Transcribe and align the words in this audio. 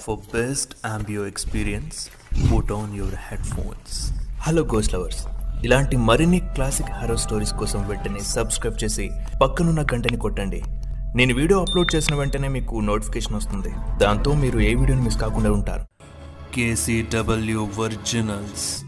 For 0.00 0.16
best 0.16 0.86
ఆంబియో 0.86 1.26
experience 1.26 1.96
put 2.52 2.72
on 2.72 2.96
your 2.96 3.14
headphones 3.42 4.12
hello 4.40 4.62
ghost 4.62 4.94
lovers 4.94 5.26
ఇలాంటి 5.64 5.96
మరిన్ని 5.96 6.38
classic 6.38 6.90
harrow 6.90 7.16
stories 7.16 7.52
కోసం 7.52 7.88
వెంటనే 7.88 8.20
subscribe 8.20 8.84
చేసి 8.84 9.10
పక్కనున్న 9.42 9.82
గంటని 9.82 10.16
కొట్టండి. 10.16 10.62
నేను 11.16 11.34
వీడియో 11.34 11.60
అప్లోడ్ 11.60 11.94
చేసిన 11.94 12.14
వెంటనే 12.14 12.48
మీకు 12.48 12.80
నోటిఫికేషన్ 12.80 13.34
వస్తుంది. 13.34 13.68
దాంతో 13.98 14.34
మీరు 14.34 14.60
ఏ 14.60 14.74
వీడియోని 14.74 15.04
మిస్ 15.04 15.18
కాకుండా 15.18 15.52
ఉంటారు. 15.52 15.86
కేసీడబ్ల్యూ 16.54 17.68
ఒరిజినల్స్ 17.78 18.82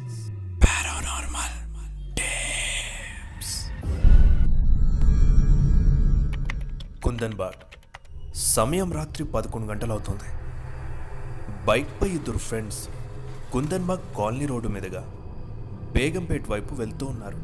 పారానార్మల్ 0.65 1.59
కుందన్ 7.03 7.39
సమయం 8.35 8.93
రాత్రి 8.93 9.25
పదకొండు 9.25 9.67
గంటలు 9.67 9.93
అవుతుంది 9.93 10.29
బైక్పై 11.67 12.09
ఇద్దరు 12.09 12.39
ఫ్రెండ్స్ 12.39 12.89
కుందన్బాగ్ 13.53 14.17
కాలనీ 14.19 14.47
రోడ్డు 14.47 14.69
మీదుగా 14.69 15.01
బేగంపేట్ 15.93 16.51
వైపు 16.51 16.75
వెళ్తూ 16.75 17.07
ఉన్నారు. 17.07 17.39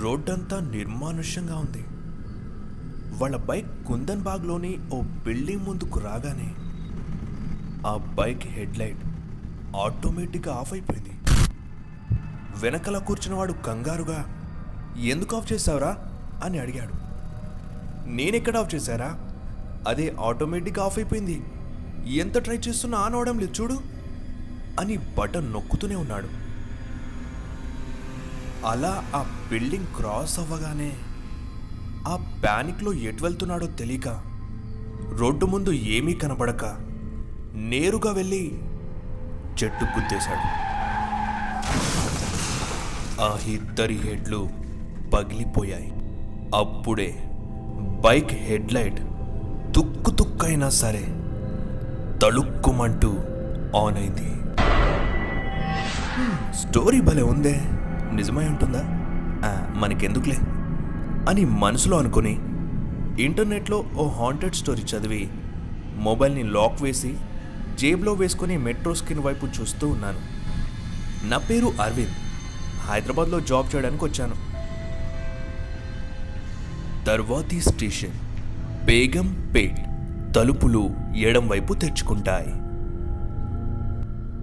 రోడ్డంతా 0.00 0.60
నిర్మానుష్యంగా 0.60 1.56
ఉంది. 1.56 1.84
వాళ్ళ 3.18 3.36
బైక్ 3.36 3.84
కుందన్బాగ్లోని 3.86 4.78
ఓ 4.94 5.00
బిల్డింగ్ 5.00 5.66
ముందుకు 5.66 6.00
రాగానే 6.00 6.54
ఆ 7.86 7.96
బైక్ 7.96 8.46
హెడ్లైట్ 8.46 9.04
ఆటోమేటిక్గా 9.76 10.54
ఆఫ్ 10.54 10.72
అయిపోయింది. 10.72 11.10
వెనకల 12.56 12.98
కూర్చున్నవాడు 12.98 13.52
కంగారుగా 13.52 14.26
ఎందుకు 14.96 15.36
ఆఫ్ 15.36 15.52
చేసావురా 15.52 15.98
అని 16.44 16.58
అడిగాడు. 16.58 16.92
నేనెక్కడ 18.08 18.56
ఆఫ్ 18.56 18.74
చేశారా? 18.74 19.18
అదే 19.88 20.16
ఆటోమేటిక్గా 20.20 20.84
ఆఫ్ 20.84 20.98
అయిపోయింది. 20.98 21.42
ఎంత 22.06 22.38
ట్రై 22.38 22.56
చేస్తున్నా 22.56 22.98
ఆన్ 22.98 23.14
అవడం 23.14 23.38
లేదు 23.38 23.62
చూడు. 23.62 23.80
అని 24.80 24.96
బటన్ 24.96 25.52
నొక్కుతూనే 25.52 25.94
ఉన్నాడు. 25.94 26.28
అలా 28.66 29.04
ఆ 29.16 29.46
బిల్డింగ్ 29.50 29.86
క్రాస్ 29.86 30.38
అవ్వగానే 30.38 30.92
ఆ 32.08 32.40
ప్యానిక్లో 32.42 32.92
ఎటు 32.92 33.22
వెళ్తున్నాడో 33.22 33.66
తెలియక 33.66 34.22
రోడ్డు 35.18 35.46
ముందు 35.46 35.70
ఏమీ 35.72 36.14
కనబడక 36.14 36.64
నేరుగా 37.54 38.12
వెళ్ళి 38.12 38.58
చెట్టు 39.64 39.84
గుద్దేశాడు. 39.84 40.74
ఆ 43.20 43.38
ఇద్దరి 43.46 43.94
హెడ్లు 43.94 44.48
పగిలిపోయాయి. 45.14 45.92
అప్పుడే 46.54 47.24
బైక్ 48.04 48.32
హెడ్లైట్ 48.32 49.00
తుక్కు 49.74 50.10
తుక్కైనా 50.10 50.68
సరే 50.70 51.23
తళుక్కుమంటూ 52.24 53.08
ఆన్ 53.78 53.96
అయింది. 53.96 54.42
స్టోరీ 56.54 57.00
భలే 57.00 57.22
ఉందే. 57.22 57.60
నిజమై 58.12 58.44
ఉంటుందా? 58.44 58.82
మనకెందుకులే? 59.76 60.36
అని 61.28 61.44
మనసులో 61.44 61.98
అనుకుని 61.98 62.32
ఇంటర్నెట్లో 63.24 63.84
ఓ 63.96 64.08
హాంటెడ్ 64.08 64.54
స్టోరీ 64.54 64.82
చదివి 64.82 65.28
మొబైల్ని 65.96 66.42
లాక్ 66.42 66.82
వేసి 66.82 67.16
జేబులో 67.74 68.12
వేసుకుని 68.12 68.58
మెట్రో 68.58 68.94
స్కిన్ 68.94 69.20
వైపు 69.20 69.46
చూస్తూ 69.46 69.88
ఉన్నాను. 69.88 70.20
నా 71.28 71.38
పేరు 71.38 71.72
అరవింద్. 71.80 72.14
హైదరాబాద్లో 72.90 73.40
జాబ్ 73.40 73.76
చేయడానికి 73.76 74.04
వచ్చాను. 74.04 74.34
తర్వాతి 77.06 77.60
స్టేషన్ 77.60 78.12
బేగంపేట్. 78.84 79.93
తలుపులు 80.34 80.90
ఎడంవైపు 81.16 81.74
తెచ్చుకుంటాయి 81.74 82.44
తెరుచుకుంటాయి. 82.44 82.64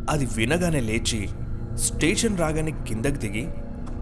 అది 0.10 0.26
వినగానే 0.38 0.80
లేచి 0.80 1.30
స్టేషన్ 1.76 2.38
రాగానే 2.38 2.72
కిందకి 2.88 3.18
దిగి 3.18 3.50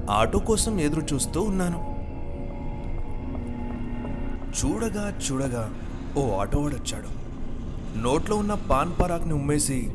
ఆటో 0.10 0.40
కోసం 0.40 0.80
ఎదురు 0.80 1.02
చూస్తూ 1.14 1.42
ఉన్నాను. 1.42 1.96
చూడగా 4.60 5.20
చూడగా 5.32 5.70
ఓ 6.18 6.40
ఆటో 6.40 6.60
వాడు 6.60 6.76
వచ్చాడు. 6.76 7.20
నోట్లో 8.00 8.36
ఉన్న 8.36 8.54
పాన్ 8.54 9.02
పరాక్ని 9.02 9.34
ఉమ్మేసి 9.34 9.92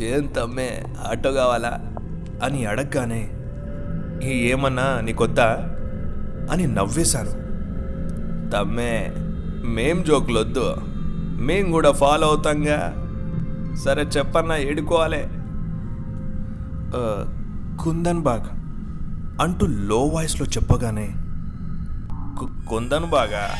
ఏం 0.00 0.26
తమ్మే 0.26 0.84
ఆటో 1.10 1.32
కావాలా? 1.32 1.94
అని 2.44 2.66
అడగగానే 2.66 3.30
ఏమన్నా 4.28 5.00
నీకొద్దా? 5.00 5.52
అని 6.50 6.66
నవ్వేశాను. 6.66 7.30
తమ్మే 8.50 9.12
మేం 9.64 10.02
జోకులొద్దు. 10.02 10.89
మేం 11.40 11.72
కూడా 11.72 11.92
ఫాలో 11.92 12.26
అవుతాంగా. 12.26 12.94
సరే 13.76 14.02
చెప్పన్నా 14.02 14.56
ఏడుకోవాలి. 14.56 15.24
"ఆ, 16.96 17.26
కుందన్ 17.80 18.20
బాగ్ 18.20 18.60
అంటూ 19.42 19.66
లో 19.66 20.04
వాయిస్లో 20.04 20.46
చెప్పగానే 20.46 21.14
"కు- 22.40 22.68
కుందన్ 22.68 23.04
బాగా? 23.04 23.50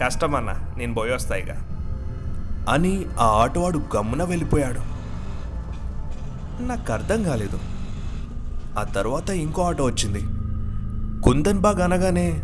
కష్టమన్నా 0.00 0.52
నేను 0.78 0.94
పోయి 0.94 1.14
వస్తాయిగా 1.14 1.54
అని 2.68 3.04
ఆ 3.20 3.26
ఆటోవాడు 3.26 3.78
గమ్మున 3.96 4.22
వెళ్ళిపోయాడు. 4.22 4.80
నాకు 6.62 6.92
అర్థం 6.92 7.22
కాలేదు. 7.22 7.58
ఆ 8.78 8.82
తర్వాత 8.82 9.30
ఇంకో 9.30 9.62
ఆటో 9.62 9.84
వచ్చింది. 9.84 10.20
కుందన్ 11.20 11.58
బాగ్ 11.58 11.80
అనగానే 11.80 12.42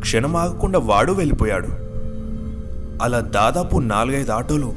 క్షణం 0.00 0.36
ఆగకుండా 0.36 0.78
వాడు 0.78 1.12
వెళ్ళిపోయాడు. 1.12 1.81
అలా 3.02 3.20
దాదాపు 3.20 3.76
నాలుగైదు 3.78 4.30
ఆటోలు 4.30 4.74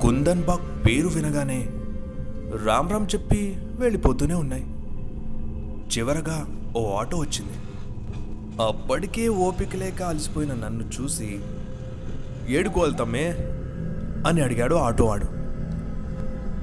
కుందన్ 0.00 0.42
బాగ్ 0.42 0.86
పేరు 0.86 1.08
వినగానే 1.08 1.68
రామ్ 2.64 2.90
రామ్ 2.90 3.06
చెప్పి 3.14 3.56
వెళ్ళిపోతూనే 3.78 4.34
ఉన్నాయి. 4.34 4.62
చివరగా 5.88 6.46
ఓ 6.76 6.96
ఆటో 6.96 7.16
వచ్చింది. 7.16 7.56
అప్పటికే 8.62 9.28
ఓపిక 9.28 9.76
లేక 9.76 10.02
అలసిపోయిన 10.02 10.54
నన్ను 10.54 10.90
చూసి 11.00 11.40
ఏడుకోవాలతమ్మే 12.48 13.26
అని 14.26 14.40
అడిగాడు 14.40 14.74
ఆటోవాడు 14.74 15.28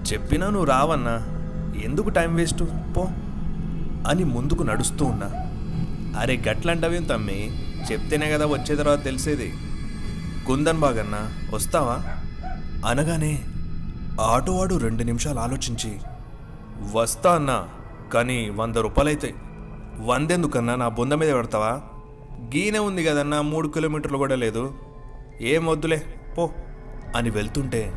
చెప్పినా 0.05 0.49
నువ్వు 0.49 0.65
రావన్నా 0.65 1.15
ఎందుకు 1.83 2.09
టైం 2.09 2.35
వేస్ట్? 2.35 2.63
పో 2.95 3.07
అని 4.07 4.23
ముందుకు 4.23 4.63
నడుస్తూ 4.63 5.05
ఉన్నా. 5.05 5.29
అరే 6.19 6.37
గట్లంటవేం 6.49 7.03
తమ్మి? 7.03 7.39
చెప్తేనే 7.91 8.31
కదా 8.31 8.45
వచ్చే 8.45 8.75
తర్వాత 8.75 9.03
తెలిసేది. 9.03 9.53
కుందన్ 10.47 10.79
బాగన్నా 10.79 11.31
వస్తావా? 11.53 11.93
అనగానే 12.89 13.43
ఆటోవాడు 14.21 14.75
రెండు 14.75 15.03
నిమిషాలు 15.03 15.39
ఆలోచించి 15.39 15.99
వస్తా 16.93 17.35
అన్నా 17.35 17.67
కానీ 18.13 18.49
వంద 18.49 18.75
రూపాయలైతే 18.75 19.33
వందెందుకన్నా 19.99 20.75
నా 20.75 20.87
బొంద 20.87 21.11
మీద 21.11 21.33
పెడతావా? 21.33 21.81
గీనే 22.55 22.79
ఉంది 22.79 23.05
కదన్నా 23.05 23.41
మూడు 23.41 23.67
కిలోమీటర్లు 23.67 24.17
కూడా 24.17 24.35
లేదు. 24.35 24.73
ఏం 25.41 25.65
వద్దులే 25.65 26.03
పో 26.37 26.49
అని 27.15 27.29
వెళ్తుంటే 27.29 27.93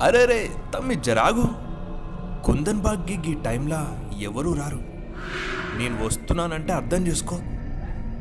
అరే 0.00 0.24
రే 0.24 0.50
తమ్మి 0.74 0.94
జరాగు. 0.94 1.44
కుందన్ 2.44 2.80
బాగ్కి 2.80 3.30
ఈ 3.30 3.34
టైంలా 3.34 4.10
ఎవరూ 4.20 4.52
రారు. 4.52 4.80
నేను 5.76 6.04
వస్తున్నానంటే 6.04 6.72
అర్థం 6.72 7.06
చేసుకో. 7.06 7.38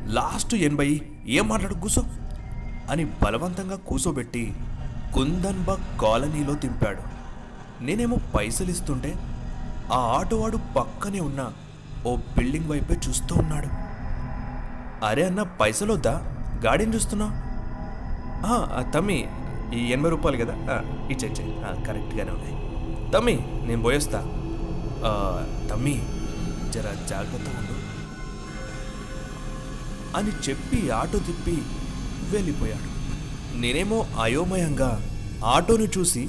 లాస్ట్ 0.05 0.55
ఎనభై 0.55 1.01
ఏం 1.27 1.47
మాట్లాడు 1.47 1.73
కూసో. 1.73 2.03
అని 2.89 3.05
బలవంతంగా 3.05 3.75
కూసోబెట్టి 3.75 4.53
కుందన్ 5.13 5.65
కాలనీలో 6.01 6.53
దింపాడు. 6.53 7.01
నేనేమో 7.83 8.17
పైసలు 8.35 8.69
ఇస్తుంటే 8.69 9.15
ఆ 9.93 9.97
ఆటోవాడు 10.19 10.57
పక్కనే 10.77 11.19
ఉన్న 11.19 11.53
ఓ 12.05 12.15
బిల్డింగ్ 12.15 12.69
వైపే 12.69 12.93
చూస్తూ 13.09 13.35
ఉన్నాడు. 13.35 13.67
అరే 15.05 15.25
అన్న 15.25 15.43
పైసలు 15.43 15.93
వద్దా 15.93 16.11
గాడిని 16.65 16.95
చూస్తున్నావు 16.95 18.91
తమ్మి 18.91 19.27
ఈ 19.73 19.91
ఎనభై 19.91 20.09
రూపాయలు 20.09 20.45
కదా? 20.45 20.53
ఇచ్చే 21.11 21.29
కరెక్ట్గానే 21.85 22.31
ఉన్నాయి. 22.31 22.53
తమ్మి 23.11 23.61
నేను 23.65 23.81
పోయేస్తా. 23.83 24.19
తమ్మి 25.71 26.05
జర 26.71 26.95
జాగ్రత్తగా 27.09 27.59
ఉండు. 27.59 27.73
అని 30.17 30.49
చెప్పి 30.49 30.89
ఆటో 30.89 31.19
తిప్పి 31.19 31.61
వెళ్ళిపోయాడు. 32.35 32.87
నేనేమో 33.61 33.99
అయోమయంగా 34.23 34.91
ఆటోని 35.45 35.87
చూసి 35.97 36.23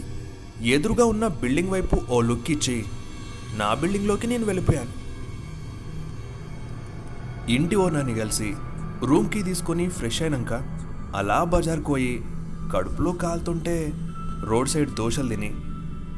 ఎదురుగా 0.75 1.05
ఉన్న 1.13 1.25
బిల్డింగ్ 1.43 1.71
వైపు 1.71 1.97
ఓ 2.11 2.19
లుక్ 2.29 2.51
ఇచ్చి 2.51 2.77
నా 3.57 3.75
బిల్డింగ్లోకి 3.81 4.27
నేను 4.27 4.45
వెళ్ళిపోయాను. 4.45 4.93
ఇంటి 7.53 7.77
ఓనర్ని 7.77 8.15
కలిసి 8.15 8.49
రూమ్కి 9.09 9.41
తీసుకొని 9.43 9.87
ఫ్రెష్ 9.89 10.23
అయినాక 10.23 10.53
అలా 11.17 11.39
బజార్కి 11.53 11.87
పోయి 11.91 12.15
కడుపులో 12.73 13.13
కాలుతుంటే 13.13 13.75
రోడ్ 14.51 14.69
సైడ్ 14.69 14.93
దోశలు 14.95 15.29
తిని 15.29 15.51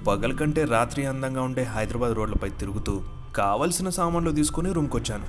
పగల 0.09 0.33
కంటే 0.33 0.63
రాత్రి 0.65 1.03
అందంగా 1.07 1.43
ఉండే 1.43 1.63
హైదరాబాద్ 1.75 2.15
రోడ్లపై 2.19 2.51
తిరుగుతూ 2.61 2.95
కావలసిన 3.37 3.89
సామాన్లు 3.89 4.31
తీసుకుని 4.31 4.71
రూమ్కి 4.73 4.97
వచ్చాను 4.97 5.29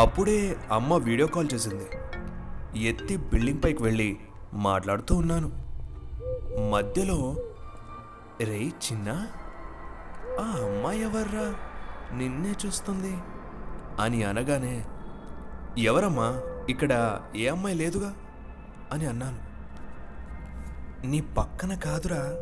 అప్పుడే 0.00 0.38
అమ్మ 0.72 0.96
వీడియో 1.08 1.26
కాల్ 1.26 1.48
చేసింది. 1.54 1.86
ఎత్తి 2.76 3.16
బిల్డింగ్ 3.16 3.62
పైకి 3.64 3.82
వెళ్ళి 3.82 4.18
మాట్లాడుతూ 4.52 5.16
ఉన్నాను. 5.16 5.48
మధ్యలో 6.70 7.36
రే 8.40 8.66
చిన్న 8.66 9.26
ఆ 10.40 10.42
అమ్మాయి 10.42 11.02
ఎవర్రా? 11.02 11.54
నిన్నే 12.16 12.54
చూస్తుంది 12.66 13.16
అని 14.00 14.22
అనగానే 14.22 14.84
ఎవరమ్మా? 15.78 16.40
ఇక్కడ 16.68 17.20
ఏ 17.36 17.48
అమ్మాయి 17.48 17.76
లేదుగా? 17.76 18.14
అని 18.92 19.06
అన్నాను. 19.06 19.50
నీ 21.06 21.20
పక్కన 21.20 21.74
కాదురా. 21.74 22.34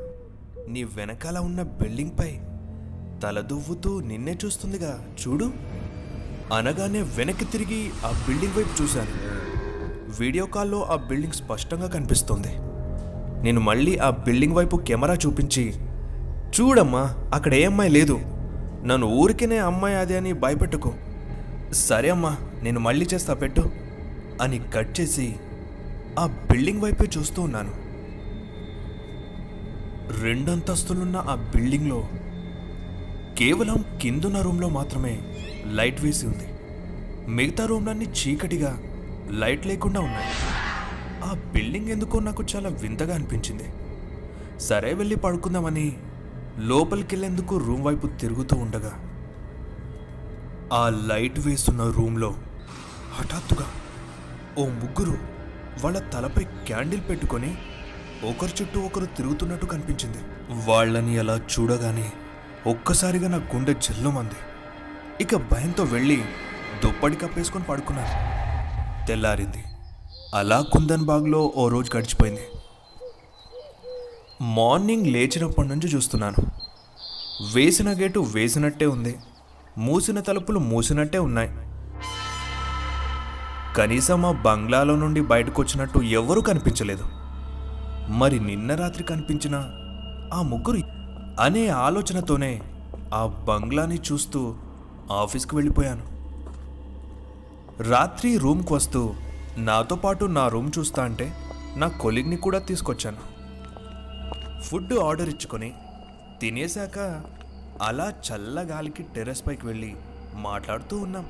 నీ 0.68 0.84
వెనకాల 0.84 1.38
ఉన్న 1.38 1.62
బిల్డింగ్పై 1.62 2.38
తలదువ్వుతూ 3.22 4.00
నిన్నే 4.00 4.38
చూస్తుందిగా 4.44 5.14
చూడు 5.28 5.44
అనగానే 6.54 7.02
వెనక్కి 7.02 7.44
తిరిగి 7.44 7.90
ఆ 8.06 8.24
బిల్డింగ్ 8.26 8.54
వైపు 8.54 8.82
చూశాను. 8.82 9.38
వీడియో 10.20 10.46
కాల్లో 10.46 10.82
ఆ 10.82 10.96
బిల్డింగ్ 10.96 11.32
స్పష్టంగా 11.32 11.86
కనిపిస్తుంది. 11.86 12.48
నేను 13.44 13.60
మళ్ళీ 13.60 13.96
ఆ 13.96 14.10
బిల్డింగ్ 14.10 14.54
వైపు 14.54 14.76
కెమెరా 14.76 15.14
చూపించి 15.14 15.74
చూడమ్మా 16.60 17.16
అక్కడ 17.34 17.54
ఏ 17.54 17.64
అమ్మాయి 17.64 17.90
లేదు. 17.90 18.20
నన్ను 18.84 19.06
ఊరికేనే 19.06 19.58
అమ్మాయి 19.58 19.96
అది 19.96 20.16
అని 20.16 20.32
భయపెట్టుకో. 20.32 20.94
సరే 21.72 22.10
అమ్మా 22.10 22.36
నేను 22.62 22.80
మళ్ళీ 22.80 23.06
చేస్తా 23.14 23.34
పెట్టు 23.34 23.70
అని 24.42 24.60
కట్ 24.74 25.00
చేసి 25.00 25.36
ఆ 26.18 26.26
బిల్డింగ్ 26.26 26.80
వైపే 26.80 27.08
చూస్తూ 27.18 27.42
ఉన్నాను. 27.42 27.72
రెండంతస్తులున్న 30.20 31.16
ఆ 31.16 31.34
బిల్డింగ్లో 31.34 32.08
కేవలం 33.38 33.84
కిందున్న 34.02 34.40
రూమ్లో 34.40 34.68
మాత్రమే 34.68 35.20
లైట్ 35.66 36.04
వేసి 36.04 36.26
ఉంది. 36.26 36.48
మిగతా 37.28 37.66
రూమ్లన్నీ 37.66 38.04
చీకటిగా 38.04 38.78
లైట్ 39.30 39.66
లేకుండా 39.66 40.00
ఉన్నాయి. 40.00 40.30
ఆ 41.24 41.34
బిల్డింగ్ 41.34 41.88
ఎందుకో 41.88 42.18
నాకు 42.18 42.42
చాలా 42.56 42.68
వింతగా 42.68 43.14
అనిపించింది. 43.14 43.72
సరే 44.60 44.94
వెళ్ళి 44.94 45.16
పడుకుందామని 45.16 45.96
లోపలికి 46.58 47.14
వెళ్ళేందుకు 47.14 47.56
రూమ్ 47.58 47.84
వైపు 47.84 48.06
తిరుగుతూ 48.06 48.56
ఉండగా 48.56 48.92
ఆ 50.72 50.88
లైట్ 50.88 51.40
వేస్తున్న 51.40 51.82
రూమ్లో 51.82 52.34
హఠాత్తుగా 53.14 53.66
ఓ 54.58 54.66
ముగ్గురు 54.66 55.18
వాళ్ళ 55.84 55.98
తలపై 55.98 56.44
క్యాండిల్ 56.44 57.00
పెట్టుకొని 57.10 57.56
ఒకరి 58.24 58.52
చుట్టూ 58.62 58.80
ఒకరు 58.80 59.06
తిరుగుతున్నట్టు 59.06 59.66
కనిపించింది. 59.66 60.18
వాళ్ళని 60.68 61.18
అలా 61.18 61.36
చూడగానే 61.36 62.12
ఒక్కసారిగా 62.66 63.28
నా 63.28 63.36
గుండె 63.36 63.72
జల్లుమంది. 63.72 64.40
ఇక 65.20 65.36
భయంతో 65.36 65.84
వెళ్ళి 65.84 66.18
దుప్పటి 66.84 67.16
కప్పేసుకొని 67.16 67.64
పడుకున్నాను 67.64 68.37
తెల్లారింది. 69.08 69.64
అలా 70.34 70.60
కుందన్ 70.60 71.04
బాగ్లో 71.04 71.52
ఓ 71.56 71.68
రోజు 71.68 71.96
గడిచిపోయింది. 71.96 72.40
మార్నింగ్ 74.40 75.06
లేచినప్పటి 75.06 75.68
నుంచి 75.68 75.88
చూస్తున్నాను. 75.88 76.36
వేసిన 77.54 77.92
గేటు 77.92 78.20
వేసినట్టే 78.20 78.86
ఉంది. 78.86 79.18
మూసిన 79.78 80.20
తలుపులు 80.20 80.58
మూసినట్టే 80.58 81.18
ఉన్నాయి. 81.18 81.50
కనీసం 83.76 84.26
ఆ 84.26 84.32
బంగ్లాలో 84.32 84.96
నుండి 84.96 85.20
బయటకు 85.20 85.62
వచ్చినట్టు 85.62 85.98
ఎవరూ 85.98 86.40
కనిపించలేదు. 86.40 87.04
మరి 88.08 88.40
నిన్న 88.40 88.74
రాత్రి 88.74 89.04
కనిపించిన 89.04 89.54
ఆ 90.34 90.42
ముగ్గురు 90.42 90.82
అనే 91.40 91.68
ఆలోచనతోనే 91.68 92.62
ఆ 93.14 93.26
బంగ్లాని 93.26 93.98
చూస్తూ 94.12 94.54
ఆఫీస్కి 95.12 95.56
వెళ్ళిపోయాను. 95.56 96.17
రాత్రి 97.82 98.38
రూమ్కి 98.38 98.74
వస్తూ 98.74 99.14
నాతో 99.58 99.96
పాటు 99.96 100.24
నా 100.24 100.48
రూమ్ 100.48 100.70
చూస్తా 100.78 101.04
అంటే 101.04 101.34
నా 101.76 101.88
కొలిగ్ని 101.88 102.36
కూడా 102.36 102.58
తీసుకొచ్చాను. 102.58 103.16
ఫుడ్ 104.60 104.92
ఆర్డర్ 104.92 105.28
ఇచ్చుకొని 105.28 105.74
తినేశాక 106.40 107.22
అలా 107.82 108.12
చల్లగాలికి 108.30 109.02
టెర్రస్ 109.02 109.46
పైకి 109.46 109.66
వెళ్ళి 109.66 109.96
మాట్లాడుతూ 110.34 110.98
ఉన్నాం. 110.98 111.26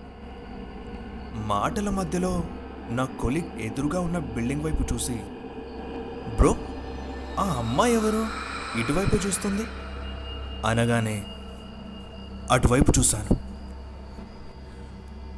మాటల 1.48 1.90
మధ్యలో 1.90 2.44
నా 2.90 3.04
కొలిగ్ 3.04 3.60
ఎదురుగా 3.60 4.00
ఉన్న 4.00 4.18
బిల్డింగ్ 4.18 4.62
వైపు 4.62 4.94
చూసి 4.94 5.20
బ్రో 6.36 6.56
ఆ 7.38 7.42
అమ్మాయి 7.42 7.94
ఎవరు? 7.94 8.26
ఇటువైపు 8.78 9.16
చూస్తుంది? 9.16 9.62
అనగానే 10.66 11.24
అటువైపు 12.50 12.92
చూశాను. 12.98 13.47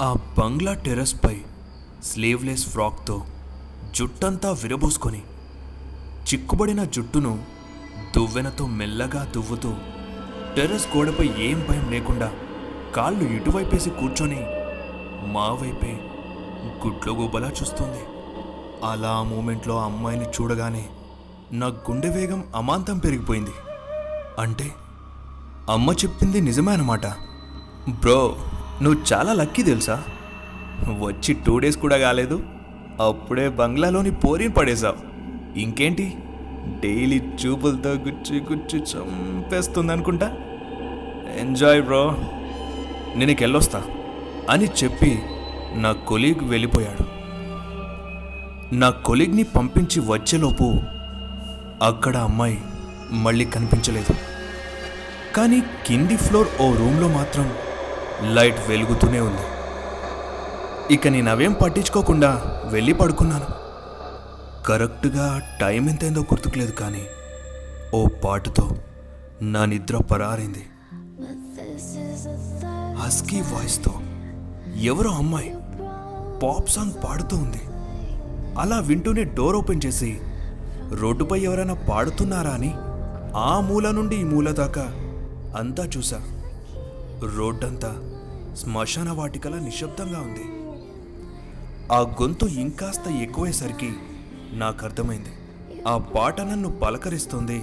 ఆ 0.00 0.12
బంగ్లా 0.38 0.74
టెర్రస్పై 0.74 1.40
స్లీవ్లెస్ 2.04 2.66
ఫ్రాక్తో 2.66 3.26
జుట్టంతా 3.94 4.50
విరబోసుకొని 4.50 5.22
చిక్కుబడిన 6.32 6.84
జుట్టును 6.84 7.44
దువ్వెనతో 8.16 8.66
మెల్లగా 8.66 9.32
దువ్వుతూ 9.34 9.74
టెర్రస్ 10.56 10.96
గోడపై 10.96 11.30
ఏం 11.38 11.66
భయం 11.70 11.90
లేకుండా 11.90 12.32
కాళ్ళు 12.96 13.24
ఇటువైపేసి 13.24 13.90
కూర్చొని 13.90 14.46
మా 15.32 15.52
వైపే 15.52 16.00
గుడ్ల 16.86 17.50
చూస్తుంది. 17.62 18.00
అలా 18.84 19.10
ఆ 19.10 19.22
మూమెంట్లో 19.22 19.82
అమ్మాయిని 19.82 20.24
చూడగానే 20.24 20.88
నా 21.52 21.66
గుండె 21.66 22.08
వేగం 22.08 22.44
అమాంతం 22.56 22.98
పెరిగిపోయింది. 22.98 23.52
అంటే 24.38 24.70
అమ్మ 25.70 25.90
చెప్పింది 25.90 26.40
నిజమే 26.40 26.72
అన్నమాట. 26.72 27.06
బ్రో 27.88 28.36
నువ్వు 28.82 29.12
చాలా 29.12 29.32
లక్కీ 29.32 29.62
తెలుసా? 29.62 30.02
వచ్చి 30.98 31.34
టూ 31.34 31.58
డేస్ 31.58 31.76
కూడా 31.76 31.96
కాలేదు. 31.96 32.42
అప్పుడే 33.00 33.48
బంగ్లాలోని 33.48 34.10
పోరిని 34.10 34.52
పడేశావు. 34.52 35.10
ఇంకేంటి? 35.58 36.16
డైలీ 36.84 37.18
చూపులతో 37.18 37.90
గుచ్చి 37.90 38.40
గుచ్చి 38.40 38.78
చంపేస్తుంది 38.80 39.92
అనుకుంటా 39.92 40.36
ఎంజాయ్ 41.38 41.82
బ్రో 41.82 42.16
నేను 43.16 43.32
వెళ్ళొస్తా 43.32 43.82
అని 44.50 44.64
చెప్పి 44.84 45.22
నా 45.74 45.92
కొలీగ్ 45.92 46.44
వెళ్ళిపోయాడు. 46.44 47.04
నా 48.74 48.90
కొలీగ్ని 48.90 49.42
పంపించి 49.42 50.00
వచ్చేలోపు 50.00 50.80
అక్కడ 51.82 52.16
అమ్మాయి 52.16 52.60
మళ్ళీ 53.10 53.44
కనిపించలేదు. 53.44 54.14
కానీ 55.36 55.62
కింది 55.86 56.16
ఫ్లోర్ 56.16 56.48
ఓ 56.62 56.74
రూమ్లో 56.74 57.08
మాత్రం 57.08 57.52
లైట్ 58.22 58.68
వెలుగుతూనే 58.68 59.20
ఉంది. 59.20 59.46
ఇక 60.94 61.08
నేను 61.08 61.30
అవేం 61.30 61.52
పట్టించుకోకుండా 61.52 62.60
వెళ్ళి 62.72 62.92
పడుకున్నాను. 62.92 63.46
కరెక్ట్గా 64.66 65.42
టైం 65.60 65.88
ఎంతైందో 65.88 66.20
గుర్తుకులేదు 66.20 66.70
కానీ 66.70 67.02
ఓ 67.94 68.06
పాటతో 68.06 68.76
నా 69.42 69.64
నిద్ర 69.64 69.96
పరారైంది. 69.96 70.66
హస్కీ 72.98 73.40
వాయిస్తో 73.40 73.92
ఎవరో 74.76 75.10
అమ్మాయి 75.10 75.54
పాప్ 76.42 76.70
సాంగ్ 76.70 76.92
పాడుతూ 77.04 77.36
ఉంది. 77.36 77.60
అలా 78.58 78.78
వింటూనే 78.78 79.24
డోర్ 79.24 79.56
ఓపెన్ 79.56 79.80
చేసి 79.86 80.20
రోడ్డుపై 81.00 81.40
ఎవరైనా 81.40 81.74
పాడుతున్నారా 81.74 82.50
అని 82.50 82.74
ఆ 83.36 83.60
మూల 83.60 83.90
నుండి 83.90 84.16
ఈ 84.16 84.24
మూల 84.24 84.50
దాకా 84.50 84.82
అంతా 85.58 85.84
చూసా. 85.84 86.20
రోడ్డంతా 87.38 88.09
శ్మశాన 88.56 89.10
వాటికలా 89.10 89.58
నిశ్శబ్దంగా 89.58 90.20
ఉంది. 90.20 90.60
ఆ 91.92 92.00
గొంతు 92.00 92.46
ఇంకాస్త 92.46 93.08
ఎక్కువేసరికి 93.08 93.92
నాకు 94.52 94.86
అర్థమైంది 94.86 95.28
ఆ 95.88 95.98
పాట 95.98 96.40
నన్ను 96.40 96.78
పలకరిస్తుంది. 96.78 97.62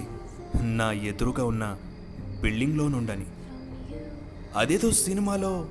నా 0.62 0.92
ఎదురుగా 0.92 1.44
ఉన్న 1.44 1.76
బిల్డింగ్లో 2.40 2.88
నుండని. 2.88 3.26
అదేదో 4.56 4.90
సినిమాలో 4.90 5.66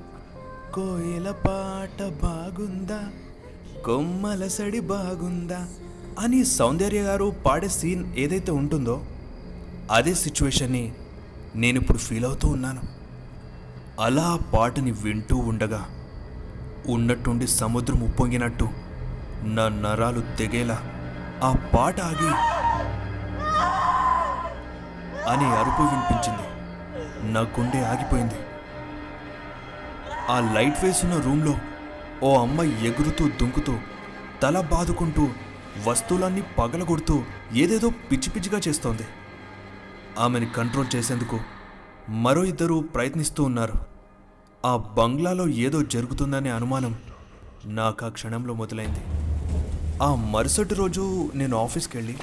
కోయల 0.74 1.30
పాట 1.30 2.02
బాగుందా? 2.02 3.08
కొమ్మల 3.84 4.46
సడి 4.46 4.80
బాగుందా? 4.80 5.68
అని 6.18 6.44
సౌందర్య 6.44 7.02
గారు 7.02 7.32
పాడే 7.46 7.68
సీన్ 7.68 8.14
ఏదైతే 8.16 8.52
ఉంటుందో 8.52 9.04
అదే 9.90 10.14
సిచ్యువేషన్ని 10.14 10.92
నేను 11.56 11.80
ఇప్పుడు 11.80 11.98
ఫీల్ 11.98 12.24
అవుతూ 12.24 12.48
ఉన్నాను. 12.48 12.97
అలా 14.00 14.40
పాటని 14.52 14.90
వింటూ 14.90 15.36
ఉండగా 15.36 15.88
ఉన్నట్టుండి 16.86 17.46
సముద్రం 17.46 18.00
ఉప్పొంగినట్టు 18.00 18.68
నా 19.42 19.68
నరాలు 19.68 20.20
తెగేలా 20.20 20.76
ఆ 21.42 21.52
పాట 21.74 22.00
ఆగి 22.00 22.30
అనే 25.30 25.48
అరుపు 25.56 25.82
వినిపించింది. 25.82 26.46
నా 27.32 27.40
గుండె 27.40 27.80
ఆగిపోయింది. 27.80 28.34
ఆ 30.30 30.52
లైట్ 30.54 30.84
వేసున్న 30.84 31.20
రూమ్లో 31.20 31.54
ఓ 32.22 32.42
అమ్మాయి 32.42 32.86
ఎగురుతూ 32.86 33.28
దుంకుతూ 33.28 33.74
తల 34.42 34.60
బాదుకుంటూ 34.60 35.28
వస్తువులన్నీ 35.86 36.42
పగలగొడుతూ 36.58 37.24
ఏదేదో 37.52 37.90
పిచ్చి 37.90 38.30
పిచ్చిగా 38.30 38.60
చేస్తోంది. 38.68 39.06
ఆమెని 40.18 40.46
కంట్రోల్ 40.46 40.96
చేసేందుకు 40.96 41.40
మరో 42.10 42.44
ఇద్దరు 42.44 42.88
ప్రయత్నిస్తూ 42.94 43.44
ఉన్నారు. 43.44 43.87
ఆ 44.64 44.76
బంగ్లాలో 44.76 45.48
ఏదో 45.48 45.82
జరుగుతుందనే 45.82 46.50
అనుమానం 46.50 46.96
నాకు 47.64 48.04
ఆ 48.04 48.08
క్షణంలో 48.08 48.54
మొదలైంది. 48.54 49.02
ఆ 50.02 50.14
మరుసటి 50.14 50.74
రోజు 50.74 51.30
నేను 51.34 51.56
ఆఫీస్కి 51.56 51.96
వెళ్ళి 51.96 52.16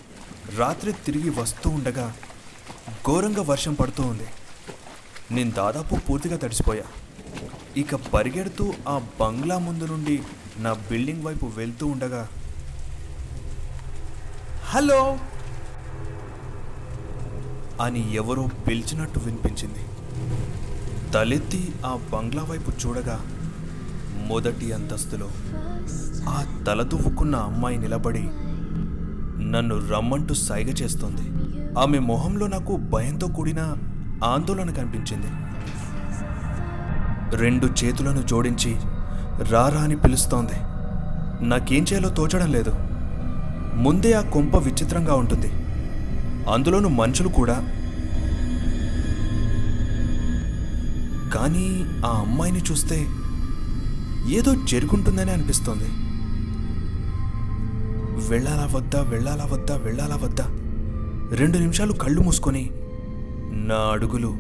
రాత్రి 0.58 0.94
తిరిగి 1.06 1.30
వస్తూ 1.30 1.70
ఉండగా 1.70 2.16
ఘోరంగా 3.06 3.42
వర్షం 3.42 3.74
పడుతూ 3.74 4.04
ఉంది. 4.04 4.28
నేను 5.32 5.52
దాదాపు 5.52 5.96
పూర్తిగా 5.96 6.38
తడిసిపోయా. 6.38 6.84
ఇక 7.78 7.96
పరిగెడుతూ 7.96 8.74
ఆ 8.88 9.02
బంగ్లా 9.20 9.58
ముందు 9.58 9.86
నుండి 9.86 10.22
నా 10.58 10.74
బిల్డింగ్ 10.74 11.24
వైపు 11.24 11.46
వెళ్తూ 11.46 11.88
ఉండగా 11.88 12.30
హలో! 14.66 15.18
అని 17.82 18.16
ఎవరో 18.16 18.50
పిలిచినట్టు 18.68 19.20
వినిపించింది. 19.20 19.84
తలెత్తి 21.16 21.74
ఆ 21.86 22.00
బంగ్లా 22.14 22.44
వైపు 22.44 22.72
చూడగా 22.72 23.20
మొదటి 24.28 24.74
అంతస్తులో 24.74 25.30
ఆ 26.30 26.64
తల 26.68 26.82
అమ్మాయి 27.38 27.78
నిలబడి 27.78 28.30
నన్ను 29.52 29.90
రమ్మంటూ 29.90 30.34
సైగ 30.34 30.68
చేస్తోంది. 30.68 31.22
ఆమె 31.80 32.00
మొహంలో 32.00 32.48
నాకు 32.48 32.76
భయంతో 32.76 33.28
కూడిన 33.28 33.78
ఆందోళన 34.24 34.70
కనిపించింది. 34.72 35.28
రెండు 37.36 37.68
చేతులను 37.84 38.22
జోడించి 38.22 38.76
రారా 39.52 39.82
అని 39.82 39.96
పిలుస్తోంది. 39.96 40.54
నాకేం 41.48 41.84
చేయాలో 41.84 42.10
తోచడం 42.10 42.52
లేదు. 42.52 42.76
ముందే 43.76 44.14
ఆ 44.14 44.22
కొంప 44.22 44.56
విచిత్రంగా 44.56 45.14
ఉంటుంది. 45.16 45.52
అందులోనూ 46.52 46.90
మనుషులు 46.90 47.28
కూడా 47.28 47.75
కానీ 51.36 51.86
ఆ 52.06 52.10
అమ్మాయిని 52.20 52.60
చూస్తే 52.72 53.08
ఏదో 54.36 54.56
జరుగుంటుందని 54.66 55.32
అనిపిస్తోంది. 55.32 55.90
వెళ్ళాలా 58.30 58.70
వద్దా 58.76 59.02
వెళ్ళాలా 59.02 59.46
వద్దా 59.46 59.76
వెళ్ళాలా 59.78 60.16
వద్దా? 60.16 60.46
రెండు 61.38 61.58
నిమిషాలు 61.58 61.94
కళ్ళు 61.94 62.22
మూసుకొని 62.22 62.70
నా 63.52 63.76
అడుగులు 63.76 64.32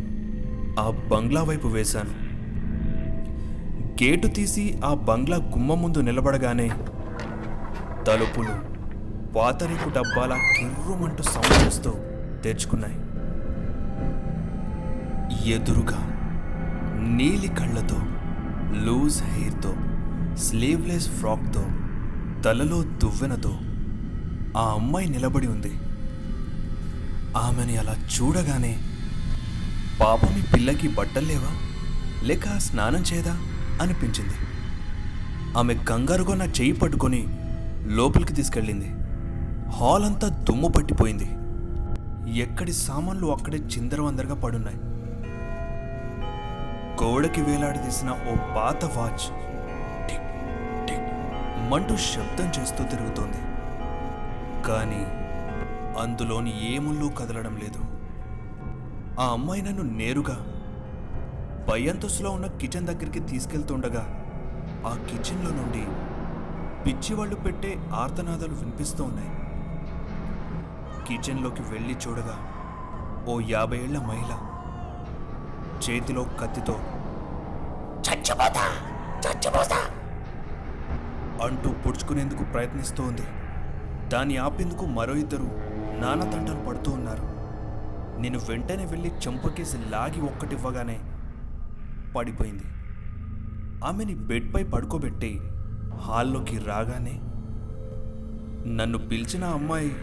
ఆ 0.79 0.89
బంగ్లా 1.11 1.43
వైపు 1.43 1.67
వేశాను. 1.67 2.13
గేటు 4.03 4.27
తీసి 4.27 4.77
ఆ 4.85 4.93
బంగ్లా 4.93 5.37
గుమ్మ 5.37 5.73
ముందు 5.73 5.99
నిలబడగానే 5.99 6.71
తలుపులు 8.07 8.55
పాతరిపు 9.33 9.89
డబ్బాల 9.89 10.33
కిర్రుమంటూ 10.57 11.23
సౌండ్ 11.23 11.65
చేస్తూ 11.65 11.93
తెరుచుకున్నాయి. 12.43 12.97
ఎదురుగా 15.53 16.14
నీలి 17.05 17.47
కళ్ళతో 17.47 17.99
లూజ్ 18.85 19.23
హెయిర్తో 19.23 19.75
స్లీవ్లెస్ 20.35 21.09
ఫ్రాక్తో 21.09 21.65
తలలో 22.41 22.83
దువ్వెనతో 22.83 23.59
ఆ 24.57 24.71
అమ్మాయి 24.71 25.09
నిలబడి 25.09 25.47
ఉంది. 25.47 25.71
ఆమెని 27.37 27.77
అలా 27.77 27.93
చూడగానే 27.93 28.77
పాపమి 30.01 30.43
పిల్లకి 30.53 30.87
బట్టల్లేవా 30.87 31.51
లేక 32.23 32.57
స్నానం 32.57 33.03
చేయదా? 33.13 33.37
అనిపించింది. 33.81 34.33
ఆమె 35.57 35.73
కంగారుగా 35.73 36.35
నా 36.35 36.45
చేయి 36.45 36.71
పట్టుకొని 36.71 37.27
లోపలికి 37.87 38.33
తీసుకెళ్ళింది. 38.33 38.89
హాల్ 39.69 40.05
అంతా 40.05 40.27
దుమ్ము 40.27 40.67
పట్టిపోయింది. 40.67 41.29
ఎక్కడి 42.39 42.73
సామాన్లు 42.73 43.27
అక్కడే 43.27 43.57
చిందరవందరగా 43.57 44.35
పడున్నాయి. 44.35 44.94
గోడకి 47.01 47.41
వేలాడదీసిన 47.41 48.09
ఓ 48.11 48.33
పాత 48.55 48.85
వాచ్ 48.85 49.25
టిక్ 50.07 50.29
టిక్ 50.87 51.09
మంటూ 51.71 51.95
శబ్దం 51.97 52.47
చేస్తూ 52.57 52.83
తిరుగుతోంది. 52.83 53.41
కానీ 54.67 55.01
అందులోని 56.03 56.51
ఏముళ్ళు 56.73 57.07
కదలడం 57.07 57.55
లేదు. 57.57 57.81
ఆ 59.19 59.25
అమ్మాయి 59.27 59.61
నన్ను 59.61 59.83
నేరుగా 59.83 60.37
పై 61.69 61.81
అంతస్తులో 61.89 62.31
ఉన్న 62.31 62.47
కిచెన్ 62.61 62.87
దగ్గరికి 62.87 63.19
తీసుకెళ్తుండగా 63.19 64.03
ఆ 64.89 64.93
కిచెన్లో 65.09 65.51
నుండి 65.51 65.83
పిచ్చివాళ్ళు 66.85 67.35
పెట్టే 67.35 67.71
ఆర్తనాదాలు 67.93 68.53
వినిపిస్తూ 68.53 69.03
ఉన్నాయి 69.03 69.31
కిచెన్లోకి 71.07 71.63
వెళ్ళి 71.71 71.95
చూడగా 72.03 72.35
ఓ 73.31 73.35
యాభై 73.49 73.77
ఏళ్ళ 73.77 73.97
మహిళ 73.99 74.31
చేతిలో 75.89 76.23
కత్తితో. 76.23 76.73
చచ్చిపోతా 77.99 78.65
చచ్చిపోతా. 79.19 79.77
అంటూ 81.45 81.69
పుడుచుకునేందుకు 81.69 82.43
ప్రయత్నిస్తూ 82.43 83.03
ఉంది 83.03 83.21
దాన్ని 84.09 84.37
ఆపేందుకు 84.37 84.85
మరో 84.85 85.13
ఇద్దరు 85.13 85.43
నానా 85.99 86.31
తంటాలు 86.31 86.65
పడుతూ 86.65 86.91
ఉన్నారు. 86.91 87.35
నేను 88.21 88.39
వెంటనే 88.39 88.85
వెళ్ళి 88.85 89.09
చెంపకేసి 89.09 89.77
లాగి 89.89 90.21
ఒక్కటివ్వగానే 90.21 90.99
పడిపోయింది. 92.15 92.63
ఆమెని 93.85 94.15
బెడ్పై 94.15 94.63
పడుకోబెట్టి 94.63 95.39
హాల్లోకి 96.01 96.57
రాగానే 96.57 97.19
నన్ను 98.69 98.97
పిలిచిన 98.97 99.43
అమ్మాయి 99.43 99.95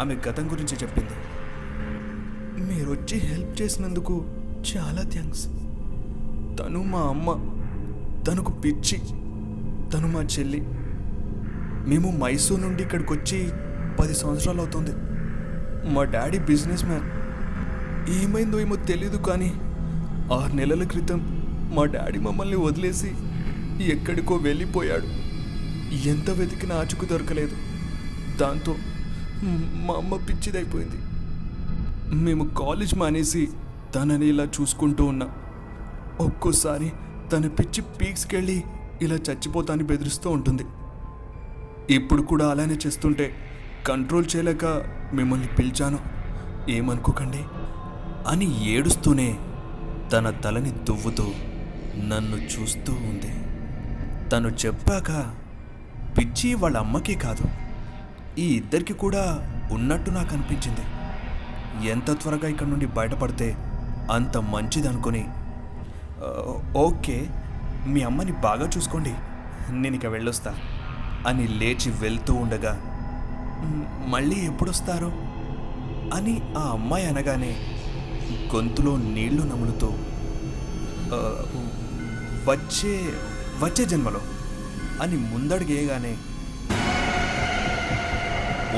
ఆమె 0.00 0.14
గతం 0.14 0.52
గురించి 0.52 0.76
చెప్పింది. 0.76 1.14
మీరు 2.74 2.90
వచ్చి 2.90 3.18
హెల్ప్ 3.18 3.62
చేసినందుకు 3.62 4.24
చాలా 4.70 5.02
థ్యాంక్స్. 5.02 5.44
తను 6.58 6.82
మా 6.82 6.98
అమ్మ 6.98 7.30
తనకు 8.24 8.52
పిచ్చి 8.52 8.98
తను 9.90 10.08
మా 10.08 10.22
చెల్లి. 10.34 10.60
మేము 11.90 12.10
మైసూర్ 12.10 12.62
నుండి 12.62 12.82
ఇక్కడికి 12.82 13.12
వచ్చి 13.12 13.38
పది 14.00 14.14
సంవత్సరాలు 14.14 14.58
అవుతుంది. 14.58 14.92
మా 15.94 16.04
డాడీ 16.04 16.38
బిజినెస్ 16.38 16.84
మ్యాన్. 16.84 17.08
ఏమైందో 18.10 18.60
ఏమో 18.60 18.76
తెలీదు 18.76 19.16
కానీ 19.16 19.50
ఆరు 20.34 20.56
నెలల 20.56 20.84
క్రితం 20.84 21.20
మా 21.76 21.84
డాడీ 21.84 22.18
మమ్మల్ని 22.18 22.56
వదిలేసి 22.56 23.10
ఎక్కడికో 23.84 24.34
వెళ్ళిపోయాడు. 24.36 25.08
ఎంత 26.08 26.30
వెతికినా 26.30 26.74
ఆచుకు 26.74 27.04
దొరకలేదు. 27.04 27.56
దాంతో 28.40 28.74
మా 29.86 29.94
అమ్మ 29.94 30.16
పిచ్చిదైపోయింది. 30.16 31.00
మేము 32.24 32.44
కాలేజ్ 32.48 32.94
మానేసి 32.94 33.48
తనని 33.94 34.26
ఇలా 34.28 34.44
చూసుకుంటూ 34.44 35.04
ఉన్నా. 35.04 35.30
ఒక్కోసారి 36.20 36.92
తన 37.32 37.46
పిచ్చి 37.46 37.82
పీక్స్కెళ్ళి 37.82 38.64
ఇలా 39.02 39.14
చచ్చిపోతాని 39.14 39.82
బెదిరిస్తూ 39.82 40.30
ఉంటుంది. 40.30 40.64
ఇప్పుడు 41.90 42.22
కూడా 42.22 42.48
అలానే 42.50 42.78
చేస్తుంటే 42.86 43.34
కంట్రోల్ 43.86 44.24
చేయలేక 44.36 44.64
మిమ్మల్ని 45.14 45.46
పిలిచాను. 45.46 45.98
ఏమనుకోకండి? 46.70 47.44
అని 48.28 48.68
ఏడుస్తూనే 48.68 49.38
తన 50.12 50.30
తలని 50.30 50.70
దువ్వుతూ 50.70 51.24
నన్ను 52.04 52.36
చూస్తూ 52.36 52.92
ఉంది. 52.92 53.44
తను 54.28 54.48
చెప్పాక 54.48 55.34
పిచ్చి 56.18 56.54
వాళ్ళ 56.54 56.76
అమ్మకి 56.76 57.14
కాదు 57.14 57.44
ఈ 58.38 58.46
ఇద్దరికి 58.46 58.92
కూడా 58.92 59.50
ఉన్నట్టు 59.72 60.10
నాకు 60.10 60.34
అనిపించింది. 60.34 60.80
ఎంత 61.88 62.20
త్వరగా 62.20 62.48
ఇక్కడ 62.48 62.66
నుండి 62.66 62.86
బయటపడితే 62.86 63.56
అంత 64.10 64.36
మంచిదనుకొని 64.36 65.24
ఓకే 66.76 67.28
మీ 67.86 68.02
అమ్మని 68.02 68.32
బాగా 68.32 68.66
చూసుకోండి 68.66 69.14
నేను 69.70 69.96
ఇక 69.96 70.06
వెళ్ళొస్తా 70.06 70.54
అని 71.26 71.48
లేచి 71.48 71.90
వెళ్తూ 71.90 72.34
ఉండగా 72.34 72.80
మళ్ళీ 74.06 74.36
ఎప్పుడొస్తారు? 74.36 75.12
అని 76.14 76.42
ఆ 76.58 76.60
అమ్మాయి 76.60 77.06
అనగానే 77.06 77.56
గొంతులో 78.54 78.96
నీళ్ళు 78.96 79.42
నములుతూ 79.42 79.86
వచ్చే 82.46 83.00
వచ్చే 83.62 83.84
జన్మలో 83.84 84.20
అని 85.02 85.16
ముందడుగేయగానే 85.16 86.16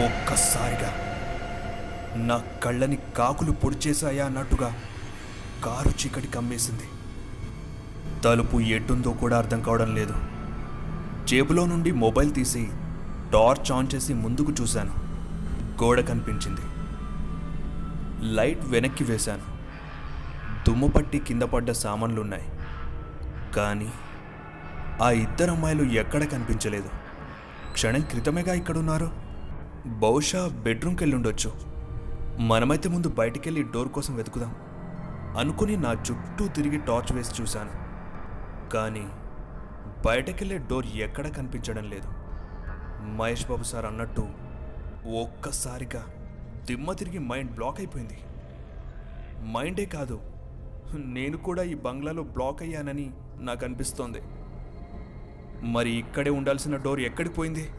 ఒక్కసారిగా 0.04 0.92
నా 2.16 2.42
కళ్ళని 2.64 2.99
కాకులు 3.16 3.52
పొడిచేశాయా 3.52 4.26
అన్నట్టుగా 4.26 4.75
కారు 5.64 5.88
చీకటి 5.88 6.26
కమ్మేసింది. 6.26 6.82
తలుపు 8.25 8.60
ఎటుందో 8.60 9.10
కూడా 9.10 9.38
అర్థం 9.38 9.62
కావడం 9.62 9.94
లేదు. 9.94 10.14
జేబులో 11.25 11.66
నుండి 11.66 11.92
మొబైల్ 11.92 12.34
తీసి 12.34 12.68
టార్చ్ 13.32 13.72
ఆన్ 13.72 13.86
చేసి 13.94 14.14
ముందుకు 14.14 14.52
చూశాను. 14.52 14.94
గోడ 15.82 16.00
కనిపించింది. 16.00 16.60
లైట్ 18.34 18.64
వెనక్కి 18.64 19.04
వేశాను. 19.04 19.56
దుమ్ము 20.68 20.88
పట్టి 20.88 21.18
కింద 21.18 21.42
పడ్డ 21.42 21.70
సామాన్లున్నాయి. 21.70 22.48
కానీ 23.56 23.92
ఆ 25.02 25.10
ఇద్దరు 25.10 25.50
అమ్మాయిలు 25.50 25.82
ఎక్కడ 25.82 26.25
కనిపించలేదు? 26.25 26.88
క్షణం 27.72 28.00
క్రితమేగా 28.00 28.54
ఇక్కడున్నారు. 28.54 29.10
బహుశా 29.86 30.50
బెడ్రూమ్కి 30.62 31.02
వెళ్ళి 31.02 31.16
ఉండొచ్చు. 31.16 31.52
మనమైతే 32.40 32.88
ముందు 32.88 33.08
బయటికెళ్ళి 33.08 33.62
డోర్ 33.62 33.88
కోసం 33.88 34.14
వెతుకుదాం. 34.14 34.54
అనుకుని 35.38 35.76
నా 35.76 35.93
చుట్టూ 35.93 36.49
తిరిగి 36.49 36.78
టార్చ్ 36.78 37.16
వేసి 37.16 37.43
చూశాను. 37.43 37.71
కానీ 38.71 39.09
బయటకెళ్ళే 40.07 40.59
డోర్ 40.59 40.87
ఎక్కడ 40.87 41.28
కనిపించడం 41.28 41.90
లేదు. 41.90 42.09
మహేష్ 43.16 43.47
బాబు 43.47 43.62
సార్ 43.62 43.87
అన్నట్టు 43.87 44.28
ఒక్కసారిగా 45.23 46.07
దిమ్మ 46.64 46.93
తిరిగి 46.93 47.19
మైండ్ 47.19 47.50
బ్లాక్ 47.50 47.81
అయిపోయింది. 47.81 48.19
మైండే 49.52 49.85
కాదు 49.85 50.21
నేను 50.95 51.37
కూడా 51.37 51.62
ఈ 51.62 51.75
బంగ్లాలో 51.75 52.23
బ్లాక్ 52.23 52.62
అయ్యానని 52.62 53.11
నాకు 53.38 53.64
అనిపిస్తోంది. 53.64 54.23
మరి 55.62 55.90
ఇక్కడే 55.90 56.31
ఉండాల్సిన 56.31 56.76
డోర్ 56.76 57.00
ఎక్కడికి 57.00 57.35
పోయింది? 57.35 57.71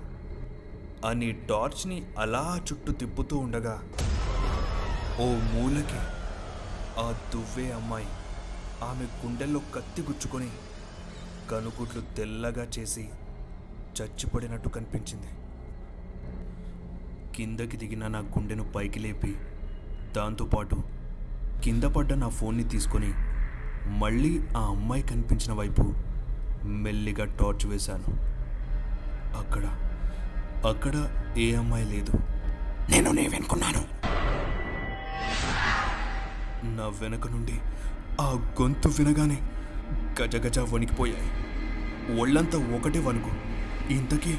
అని 1.07 1.31
టార్చ్ని 1.31 2.05
అలా 2.19 2.59
చుట్టూ 2.71 2.93
తిప్పుతూ 2.93 3.37
ఉండగా 3.37 3.81
ఓ 5.19 5.25
మూలకి 5.25 5.99
ఆ 6.99 7.15
దువ్వే 7.33 7.71
అమ్మాయి. 7.71 8.05
ఆమె 8.83 9.03
గుండెల్లో 9.03 9.61
కత్తి 9.75 10.01
గుచ్చుకొని 10.01 10.49
కనుగుడ్లు 11.51 12.01
తెల్లగా 12.17 12.67
చేసి 12.79 13.09
చచ్చిపడినట్టు 14.01 14.69
కనిపించింది. 14.69 15.27
కిందకి 17.35 17.77
దిగిన 17.77 18.07
నా 18.07 18.19
గుండెను 18.19 18.71
పైకి 18.71 18.99
లేపి 18.99 19.35
దాంతోపాటు 20.15 20.83
కింద 21.63 21.83
పడ్డ 21.83 22.13
నా 22.13 22.29
ఫోన్ని 22.29 22.63
తీసుకొని 22.63 23.13
మళ్ళీ 23.89 24.47
ఆ 24.57 24.59
అమ్మాయి 24.59 25.03
కనిపించిన 25.03 25.53
వైపు 25.53 25.93
మెల్లిగా 26.65 27.25
టార్చ్ 27.25 27.67
వేశాను. 27.67 28.09
అక్కడ 29.37 29.65
అక్కడ 30.67 31.23
ఏ 31.37 31.55
అమ్మాయి 31.55 31.85
లేదు. 31.85 32.11
నేను 32.89 33.11
నీ 33.11 33.27
వెనుకున్నాను. 33.27 33.96
నా 36.63 36.83
వెనక 36.83 37.27
నుండి 37.27 37.59
ఆ 38.21 38.49
గొంతు 38.61 38.87
వినగానే 38.87 39.37
గజగజ 40.21 40.59
వణికిపోయాయి. 40.59 41.31
ఒళ్ళంతా 42.19 42.57
ఒకటే 42.57 42.99
వణుకు. 42.99 43.29
ఇంతకీ 43.93 44.37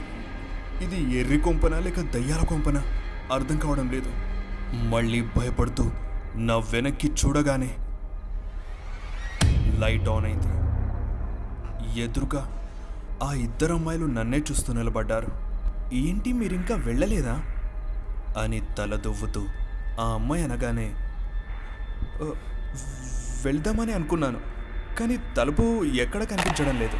ఇది 0.83 1.21
ఎర్రి 1.21 1.41
కొంపనా 1.41 1.79
లేక 1.79 2.01
దయ్యాల 2.01 2.45
కొంపనా? 2.45 2.83
అర్థం 3.33 3.59
కావడం 3.59 3.91
లేదు. 3.91 4.13
మళ్ళీ 4.75 5.23
భయపడుతూ 5.23 5.91
నా 6.35 6.57
వెనక్కి 6.57 7.09
చూడగానే 7.09 7.75
లైట్ 9.79 10.09
ఆన్ 10.09 10.25
అయింది. 10.25 10.49
ఎదురుగా 12.01 12.71
ఆ 13.23 13.33
ఇద్దరు 13.33 13.75
అమ్మాయిలు 13.75 14.07
నన్నే 14.07 14.39
చూస్తూ 14.39 14.73
నిలబడ్డారు. 14.73 15.33
ఏంటి 15.95 16.33
మీరింకా 16.33 16.75
వెళ్ళలేదా? 16.75 17.43
అని 18.39 18.61
తల 18.79 18.95
దువ్వుతూ 18.95 19.47
ఆ 20.01 20.05
అమ్మాయి 20.15 20.45
అనగానే 20.45 20.95
వెళ్దామని 23.45 23.93
అనుకున్నాను 23.93 24.41
కానీ 24.99 25.19
తలుపు 25.37 25.85
ఎక్కడ 25.85 26.23
కనిపించడం 26.23 26.79
లేదు 26.79 26.99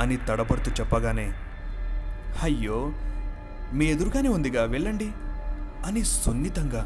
అని 0.00 0.16
తడబడుతూ 0.16 0.70
చెప్పగానే 0.70 1.32
అయ్యో 2.42 2.92
మీ 3.72 3.86
ఎదురుగానే 3.86 4.28
ఉందిగా 4.28 4.64
వెళ్ళండి 4.64 5.08
అని 5.86 6.04
సున్నితంగా 6.04 6.82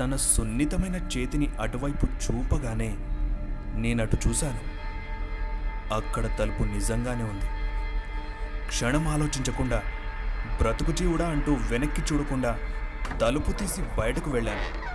తన 0.00 0.16
సున్నితమైన 0.16 0.96
చేతిని 0.96 1.46
అటువైపు 1.60 2.06
చూపగానే 2.06 2.96
నేనటు 3.80 4.16
చూశాను. 4.28 4.62
అక్కడ 5.94 6.24
తలుపు 6.38 6.62
నిజంగానే 6.62 7.22
ఉంది. 7.22 7.48
క్షణం 8.68 9.08
ఆలోచించకుండా 9.08 9.82
బ్రతుకు 10.60 10.92
జీవుడా 10.92 11.26
అంటూ 11.28 11.52
వెనక్కి 11.70 12.02
చూడకుండా 12.02 12.58
తలుపు 13.20 13.52
తీసి 13.52 13.82
బయటకు 13.98 14.30
వెళ్ళాను. 14.30 14.93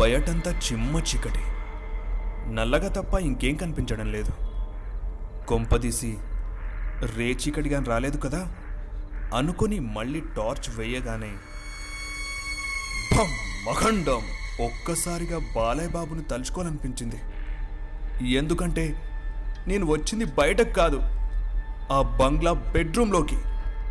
బయటంతా 0.00 0.50
చిమ్మ 0.50 0.96
చీకటి. 0.96 1.40
నల్లగా 2.54 2.88
తప్ప 2.88 3.14
ఇంకేం 3.14 3.54
కనిపించడం 3.54 4.12
లేదు. 4.12 4.32
కొంపదీసి 5.46 6.18
రే 7.16 7.24
చీకటిగా 7.24 7.82
రాలేదు 7.82 8.16
కదా? 8.16 8.54
అనుకుని 9.36 9.80
మళ్ళీ 9.80 10.20
టార్చ్ 10.20 10.76
వేయగానే 10.76 11.32
మఖండం 13.68 14.22
ఒక్కసారిగా 14.64 15.38
బాలయ్య 15.56 15.88
బాబును 15.88 16.22
తలుచుకోవాలనిపించింది. 16.22 17.16
ఎందుకంటే 18.34 19.10
నేను 19.66 19.86
వచ్చింది 19.86 20.24
బయటకు 20.24 20.72
కాదు. 20.72 21.00
ఆ 21.92 22.18
బంగ్లా 22.20 22.52
బెడ్రూమ్లోకి. 22.52 23.36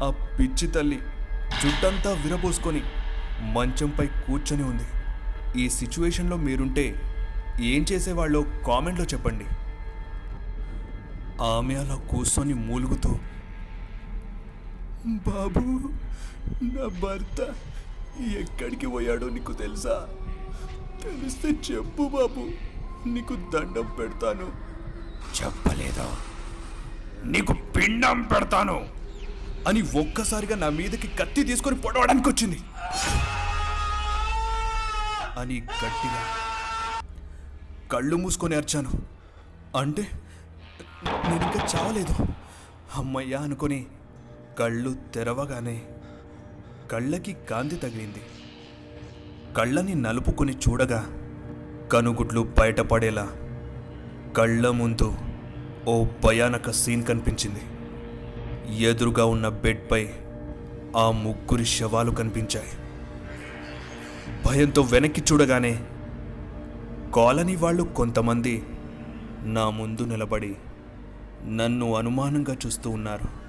ఆ 0.03 0.35
పిచ్చి 0.39 0.67
తల్లి 0.67 0.99
జుట్టంతా 1.63 2.11
విరబోసుకొని 2.11 2.81
మంచంపై 3.41 4.07
కూర్చొని 4.07 4.63
ఉంది. 4.63 4.83
ఈ 5.55 5.69
సిచ్యువేషన్లో 5.69 6.37
మీరుంటే 6.37 6.85
ఏం 7.61 7.85
చేసేవాళ్ళో 7.91 8.41
కామెంట్లో 8.67 9.05
చెప్పండి. 9.05 9.45
ఆమె 11.41 11.75
అలా 11.75 11.95
కూర్చొని 11.95 12.53
మూలుగుతూ 12.53 13.19
బాబు 15.05 15.63
నా 16.63 16.85
భర్త 17.01 17.39
ఎక్కడికి 18.19 18.87
పోయాడో 18.87 19.29
నీకు 19.29 19.53
తెలుసా? 19.53 20.07
తెలిస్తే 21.03 21.73
చెప్పు 21.73 22.03
బాబు 22.07 22.43
నీకు 23.09 23.35
దండం 23.35 23.95
పెడతాను. 23.99 24.47
చెప్పలేదు? 25.41 26.07
నీకు 27.25 27.53
పిండం 27.53 28.21
పెడతాను! 28.21 28.85
అని 29.67 29.81
ఒక్కసారిగా 29.81 30.55
నా 30.55 30.69
మీదకి 30.69 31.07
కత్తి 31.07 31.43
తీసుకొని 31.43 31.75
పొడవడానికి 31.75 32.29
వచ్చింది 32.29 32.59
అని 35.37 35.61
గట్టిగా 35.61 36.21
కళ్ళు 37.91 38.15
మూసుకొని 38.15 38.55
అర్చాను. 38.55 38.91
అంటే 39.77 40.07
నేను 41.03 41.35
ఇంకా 41.35 41.67
చావలేదు. 41.75 42.27
అమ్మయ్యా 42.95 43.39
అనుకొని 43.39 43.85
కళ్ళు 44.59 44.95
తెరవగానే 45.13 45.81
కళ్ళకి 46.91 47.33
కాంతి 47.49 47.75
తగిలింది. 47.75 48.21
కళ్ళని 49.57 49.95
నలుపుకొని 49.95 50.53
చూడగా 50.53 51.07
కనుగుడ్లు 51.93 52.53
బయటపడేలా 52.59 53.29
కళ్ళ 54.37 54.69
ముందు 54.69 55.15
ఓ 55.87 56.03
భయానక 56.03 56.71
సీన్ 56.71 57.03
కనిపించింది. 57.03 57.61
ఎదురుగా 58.83 59.25
ఉన్న 59.25 59.49
బెడ్పై 59.49 60.09
ఆ 60.97 61.11
ముగ్గురి 61.11 61.65
శవాలు 61.65 62.11
కనిపించాయి. 62.11 62.82
భయంతో 64.45 64.81
వెనక్కి 64.81 65.21
చూడగానే 65.21 65.85
కాలనీ 67.15 67.55
వాళ్ళు 67.55 67.83
కొంతమంది 67.83 68.65
నా 69.43 69.69
ముందు 69.69 70.01
నిలబడి 70.01 70.55
నన్ను 71.47 71.95
అనుమానంగా 71.95 72.57
చూస్తూ 72.65 72.89
ఉన్నారు. 72.89 73.43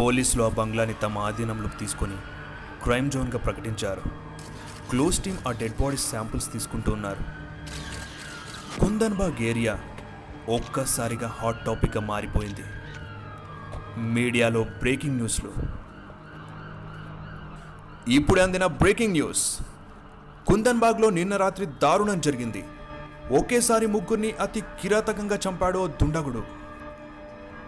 పోలీసులు 0.00 0.42
ఆ 0.42 0.48
బంగ్లాని 0.48 0.94
తమ 0.94 1.18
ఆధీనంలోకి 1.18 1.76
తీసుకొని 1.76 2.16
క్రైమ్ 2.82 3.10
జోన్గా 3.10 3.38
ప్రకటించారు. 3.38 4.02
క్లోజ్ 4.90 5.22
టీమ్ 5.22 5.36
ఆ 5.48 5.52
డెడ్ 5.52 5.82
బాడీస్ 5.82 6.10
శాంపిల్స్ 6.10 6.52
తీసుకుంటూ 6.52 6.92
ఉన్నారు. 6.92 7.20
కుందన్బాగ్ 8.80 9.42
ఏరియా 9.42 9.78
ఒక్కసారిగా 10.48 11.28
హాట్ 11.28 11.64
టాపిక్గా 11.66 12.02
మారిపోయింది. 12.02 12.64
మీడియాలో 13.98 14.62
బ్రేకింగ్ 14.62 15.16
న్యూస్లు 15.16 15.83
ఇప్పుడే 18.08 18.42
అందిన 18.42 18.66
బ్రేకింగ్ 18.66 19.12
న్యూస్. 19.12 19.58
కుందన్బాగ్లో 20.46 21.10
నిన్న 21.10 21.36
రాత్రి 21.36 21.66
దారుణం 21.66 22.20
జరిగింది. 22.20 22.64
ఒకేసారి 23.38 23.86
ముగ్గురిని 23.86 24.30
అతి 24.30 24.60
కిరాతకంగా 24.60 25.38
చంపాడు 25.48 25.86
దుండగుడు. 25.86 26.42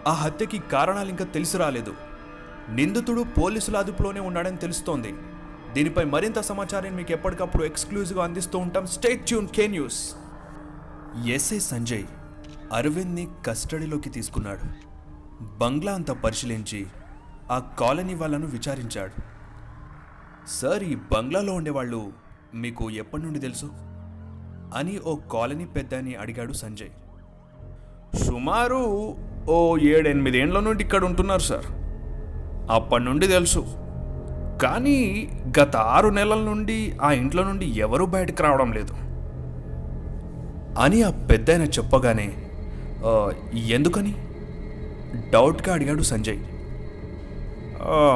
ఆ 0.07 0.11
హత్యకి 0.11 0.59
కారణాలు 0.59 1.09
ఇంకా 1.09 1.25
తెలిసి 1.25 1.57
రాలేదు. 1.57 1.93
నిందితుడు 2.69 3.25
పోలీసుల 3.41 3.77
అదుపులోనే 3.77 4.19
ఉన్నాడని 4.19 4.57
తెలుస్తోంది. 4.57 5.13
దీనిపై 5.73 6.03
మరింత 6.03 6.39
సమాచారం 6.39 6.95
మీకు 6.95 7.11
ఎప్పటికప్పుడు 7.11 7.63
ఎక్స్క్లూజివ్గా 7.63 8.23
అందిస్తూ 8.23 8.59
ఉంటాం. 8.59 8.87
స్టేట్ 8.87 9.27
ట్యూన్ 9.27 9.47
కే 9.47 9.67
న్యూస్ 9.67 10.15
ఎస్ఐ 11.27 11.59
సంజయ్ 11.59 12.03
అరవింద్ని 12.73 13.27
కస్టడీలోకి 13.47 14.09
తీసుకున్నాడు. 14.09 14.61
బంగ్లా 15.43 15.93
అంతా 15.93 16.13
పరిశీలించి 16.13 16.87
ఆ 17.51 17.59
కాలనీ 17.59 18.13
వాళ్ళను 18.13 18.47
విచారించాడు. 18.47 19.36
సార్ 20.47 20.83
ఈ 20.83 20.95
బంగ్లాలో 20.95 21.53
ఉండేవాళ్ళు 21.53 22.11
మీకు 22.55 22.91
ఎప్పటి 22.91 23.23
నుండి 23.23 23.39
తెలుసు? 23.39 23.65
అని 24.75 24.99
ఓ 25.05 25.15
కాలనీ 25.15 25.65
పెద్దని 25.65 26.15
అడిగాడు 26.15 26.53
సంజయ్. 26.53 26.89
సుమారు 28.17 29.15
ఓ 29.49 29.77
ఏడెనిమిదేండ్ల 29.77 30.59
నుండి 30.59 30.83
ఇక్కడ 30.83 31.05
ఉంటున్నారు 31.05 31.41
సార్. 31.41 31.65
అప్పటి 32.71 33.03
నుండి 33.03 33.27
తెలుసు. 33.27 33.59
కానీ 34.61 35.29
గత 35.59 35.75
ఆరు 35.75 36.09
నెలల 36.09 36.39
నుండి 36.39 36.97
ఆ 37.01 37.11
ఇంట్లో 37.11 37.43
నుండి 37.43 37.65
ఎవరూ 37.65 38.05
బయటకు 38.05 38.43
రావడం 38.43 38.71
లేదు. 38.71 38.93
అని 40.79 41.01
ఆ 41.01 41.27
పెద్ద 41.31 41.49
చెప్పగానే 41.49 42.33
ఎందుకని? 43.53 44.15
డౌట్గా 45.29 45.73
అడిగాడు 45.73 46.01
సంజయ్. 46.01 46.39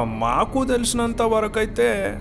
మాకు 0.04 0.64
తెలిసినంత 0.64 1.22
వరకైతే 1.22 2.18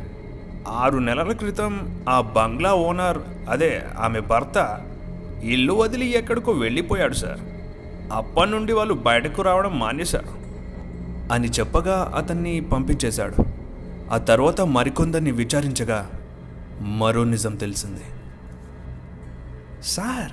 ఆరు 0.68 0.98
నెలల 0.98 1.32
క్రితం 1.32 2.04
ఆ 2.10 2.22
బంగ్లా 2.22 2.74
ఓనర్ 2.74 3.18
అదే 3.50 3.84
ఆమె 4.00 4.20
భర్త 4.20 4.82
ఇల్లు 5.44 5.74
వదిలి 5.74 6.10
ఎక్కడికో 6.12 6.52
వెళ్ళిపోయాడు 6.52 7.14
సార్. 7.14 7.40
అప్పటి 8.14 8.52
నుండి 8.52 8.74
వాళ్ళు 8.74 8.94
బయటకు 8.94 9.42
రావడం 9.42 9.80
మానేశారు 9.80 10.42
అని 11.34 11.48
చెప్పగా 11.48 12.12
అతన్ని 12.16 12.60
పంపించేశాడు. 12.60 13.36
ఆ 14.12 14.18
తర్వాత 14.18 14.62
మరికొందరిని 14.62 15.32
విచారించగా 15.32 16.12
మరో 16.82 17.24
నిజం 17.24 17.56
తెలిసింది. 17.56 18.04
సార్ 19.84 20.32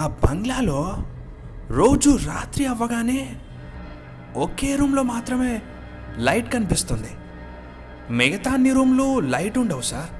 ఆ 0.00 0.06
బంగ్లాలో 0.06 0.96
రోజు 1.70 2.10
రాత్రి 2.10 2.66
అవ్వగానే 2.66 3.36
ఒకే 4.36 4.76
రూమ్లో 4.76 5.02
మాత్రమే 5.02 5.62
లైట్ 6.18 6.52
కనిపిస్తుంది. 6.52 7.10
మిగతా 8.10 8.52
అన్ని 8.52 8.72
రూమ్లు 8.72 9.20
లైట్ 9.20 9.58
ఉండవు 9.58 9.80
సార్ 9.80 10.10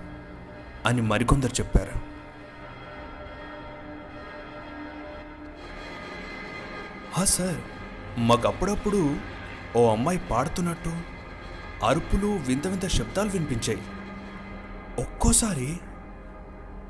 అని 0.87 1.03
మరికొందరు 1.03 1.53
చెప్పారు. 1.53 2.07
సార్ 7.25 7.61
మాకు 8.19 8.49
అప్పుడప్పుడు 8.49 9.17
ఓ 9.77 9.91
అమ్మాయి 9.91 10.21
పాడుతున్నట్టు 10.31 10.93
అరుపులు 11.85 12.27
వింత 12.27 12.67
వింత 12.67 12.87
శబ్దాలు 12.87 13.31
వినిపించాయి. 13.31 13.83
ఒక్కోసారి 14.99 15.79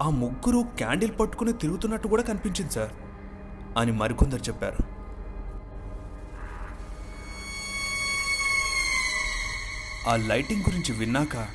ఆ 0.02 0.10
ముగ్గురు 0.10 0.64
క్యాండిల్ 0.76 1.12
పట్టుకుని 1.20 1.52
తిరుగుతున్నట్టు 1.52 2.08
కూడా 2.08 2.22
కనిపించింది 2.22 2.72
సార్ 2.72 2.90
అని 3.78 3.92
మరికొందరు 3.92 4.40
చెప్పారు. 4.40 4.95
ఆ 10.08 10.16
లైటింగ్ 10.16 10.60
గురించి 10.60 10.92
విన్నాక 10.98 11.48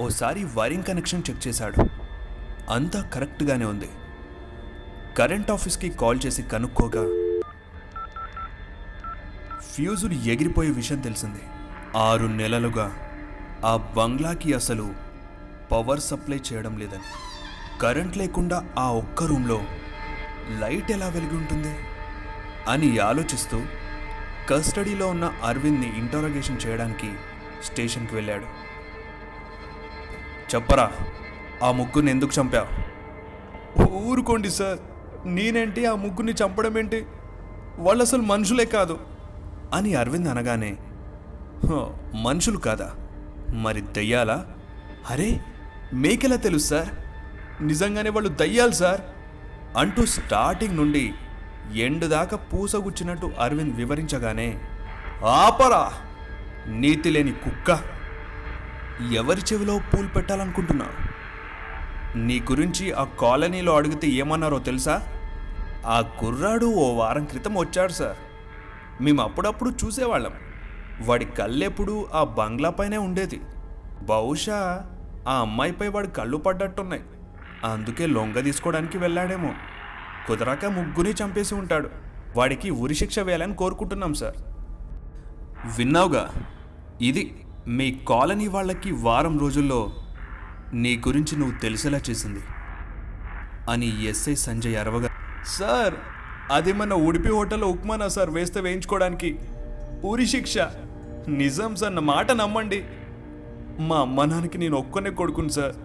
ఓసారి 0.00 0.44
వైరింగ్ 0.44 0.82
కనెక్షన్ 0.82 1.22
చెక్ 1.30 1.48
చేశాడు. 1.48 1.86
అంతా 2.70 3.02
కరెక్ట్గానే 3.02 3.64
ఉంది. 3.64 3.88
కరెంట్ 5.18 5.50
ఆఫీస్కి 5.50 5.88
కాల్ 5.90 6.18
చేసి 6.26 6.42
కనుక్కోగా 6.42 7.04
ఫ్యూజులు 9.74 10.14
ఎగిరిపోయే 10.14 10.70
విషయం 10.70 11.00
తెలిసింది. 11.00 11.40
ఆరు 11.96 12.26
నెలలుగా 12.26 12.86
ఆ 13.66 13.76
బంగ్లాకి 13.76 14.52
అసలు 14.52 14.94
పవర్ 15.72 16.00
సప్లై 16.00 16.40
చేయడం 16.52 16.78
లేదని. 16.78 17.08
కరెంట్ 17.82 18.16
లేకుండా 18.16 18.66
ఆ 18.78 18.90
ఒక్క 18.92 19.24
రూమ్లో 19.24 19.60
లైట్ 20.58 20.90
ఎలా 20.90 21.08
వెలిగి 21.08 21.36
ఉంటుంది 21.36 21.74
అని 22.68 22.98
ఆలోచిస్తూ 22.98 23.62
కస్టడీలో 24.48 25.06
ఉన్న 25.06 25.32
అరవింద్ని 25.44 25.98
ఇంటరోగేషన్ 25.98 26.58
చేయడానికి 26.66 27.12
స్టేషన్కి 27.64 28.14
వెళ్ళాడు. 28.14 28.44
చెప్పరా 30.54 30.90
ఆ 31.64 31.72
ముగ్గురిని 31.72 32.10
ఎందుకు 32.10 32.40
చంపావు? 32.40 32.90
ఊరుకోండి 33.92 34.50
సార్. 34.50 34.78
నేనేంటి 35.26 35.86
ఆ 35.86 35.94
ముగ్గురిని 35.94 36.32
చంపడం 36.32 36.78
ఏంటి? 36.78 37.06
వాళ్ళు 37.78 38.02
అసలు 38.02 38.22
మనుషులే 38.22 38.64
కాదు. 38.64 38.98
అని 39.74 39.94
అరవింద్ 39.94 40.28
అనగానే 40.28 40.76
"హ, 41.66 41.90
మనుషులు 42.22 42.58
కాదా? 42.58 42.94
మరి 43.54 43.80
దయ్యాలా? 43.80 44.46
అరే 45.10 45.40
మీకెలా 45.92 46.36
తెలుసు 46.36 46.68
సార్? 46.68 46.88
నిజంగానే 47.62 48.10
వాళ్ళు 48.10 48.28
దయ్యాలు 48.28 48.70
సార్. 48.70 49.00
అంటూ 49.76 50.06
స్టార్టింగ్ 50.06 50.76
నుండి 50.76 51.14
ఎండు 51.74 52.06
దాకా 52.06 52.36
పూసగుచ్చినట్టు 52.36 53.30
అరవింద్ 53.38 53.76
వివరించగానే 53.76 54.60
ఆపరా! 55.26 55.90
నీతి 56.66 57.10
లేని 57.10 57.32
కుక్క 57.32 57.78
ఎవరి 59.12 59.40
చెవిలో 59.52 59.80
పూలు 59.94 60.08
పెట్టాలనుకుంటున్నావు 60.08 61.10
నీ 62.18 62.40
గురించి 62.40 62.92
ఆ 62.92 63.04
కాలనీలో 63.04 63.76
అడిగితే 63.76 64.08
ఏమన్నారో 64.08 64.58
తెలుసా? 64.58 65.06
ఆ 65.86 66.00
కుర్రాడు 66.00 66.66
ఓ 66.66 66.94
వారం 66.94 67.24
క్రితం 67.24 67.54
వచ్చాడు 67.54 67.92
సార్. 67.92 68.16
మేము 69.02 69.22
అప్పుడప్పుడు 69.22 69.70
చూసేవాళ్ళం. 69.84 70.32
వాడి 71.00 71.24
కళ్ళెప్పుడు 71.24 72.06
ఆ 72.14 72.24
బంగ్లా 72.24 72.70
పైనే 72.70 72.96
ఉండేది. 72.96 73.40
బహుశా 74.02 74.86
ఆ 75.28 75.32
అమ్మాయిపై 75.32 75.88
వాడి 75.88 76.08
కళ్ళు 76.08 76.36
పడ్డట్టున్నాయి. 76.36 77.02
అందుకే 77.64 78.06
లొంగ 78.06 78.40
తీసుకోవడానికి 78.40 78.98
వెళ్ళాడేమో. 78.98 79.50
కుదరక 80.28 80.66
ముగ్గురిని 80.66 81.24
చంపేసి 81.24 81.54
ఉంటాడు. 81.54 81.90
వాడికి 82.36 82.70
ఉరిశిక్ష 82.70 83.18
వేయాలని 83.18 83.54
కోరుకుంటున్నాం 83.54 84.14
సార్. 84.14 84.49
విన్నావుగా? 85.64 86.30
ఇది 87.02 87.44
మీ 87.68 88.00
కాలనీ 88.08 88.48
వాళ్ళకి 88.48 88.92
వారం 88.92 89.38
రోజుల్లో 89.38 89.92
నీ 90.72 91.02
గురించి 91.06 91.38
నువ్వు 91.38 91.58
తెలిసేలా 91.58 92.00
చేసింది. 92.10 92.40
అని 93.70 94.04
ఎస్ఐ 94.04 94.34
సంజయ్ 94.34 94.76
అరవగా 94.76 95.08
సార్ 95.58 95.94
అది 96.52 96.72
మన 96.72 96.94
ఉడిపి 96.94 97.28
హోటల్లో 97.28 97.66
ఉప్మానా 97.66 98.08
సార్ 98.08 98.30
వేస్తే 98.30 98.60
వేయించుకోవడానికి? 98.60 99.38
ఊరి 100.04 100.26
శిక్ష. 100.26 100.58
నిజం 101.28 101.76
సార్ 101.76 101.94
నా 101.94 102.00
మాట 102.00 102.32
నమ్మండి. 102.32 102.84
మా 103.78 103.96
అమ్మ 103.96 104.24
నాన్నకి 104.24 104.58
నేను 104.58 104.76
ఒక్కనే 104.76 105.10
కొడుకును 105.10 105.48
సార్. 105.48 105.76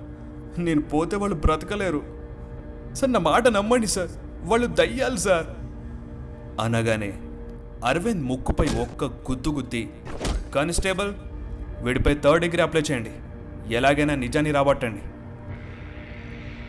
నేను 0.64 0.82
పోతే 0.82 1.16
వాళ్ళు 1.16 1.36
బ్రతకలేరు. 1.36 2.02
సార్ 2.94 3.14
నా 3.14 3.20
మాట 3.20 3.48
నమ్మండి 3.48 3.88
సార్. 3.88 4.10
వాళ్ళు 4.44 4.68
దయ్యాలు 4.68 5.18
సార్. 5.18 5.48
అనగానే 6.62 7.22
అరవింద్ 7.86 8.24
ముక్కుపై 8.28 8.66
ఒక్క 8.82 9.04
గుద్దు 9.04 9.50
గుద్ది 9.50 9.82
కానిస్టేబుల్ 10.56 11.10
వీడిపై 11.86 12.14
థర్డ్ 12.24 12.42
డిగ్రీ 12.42 12.62
అప్లై 12.62 12.82
చేయండి. 12.82 13.12
ఎలాగైనా 13.76 14.16
నిజాన్ని 14.16 14.52
రాబట్టండి. 14.52 15.04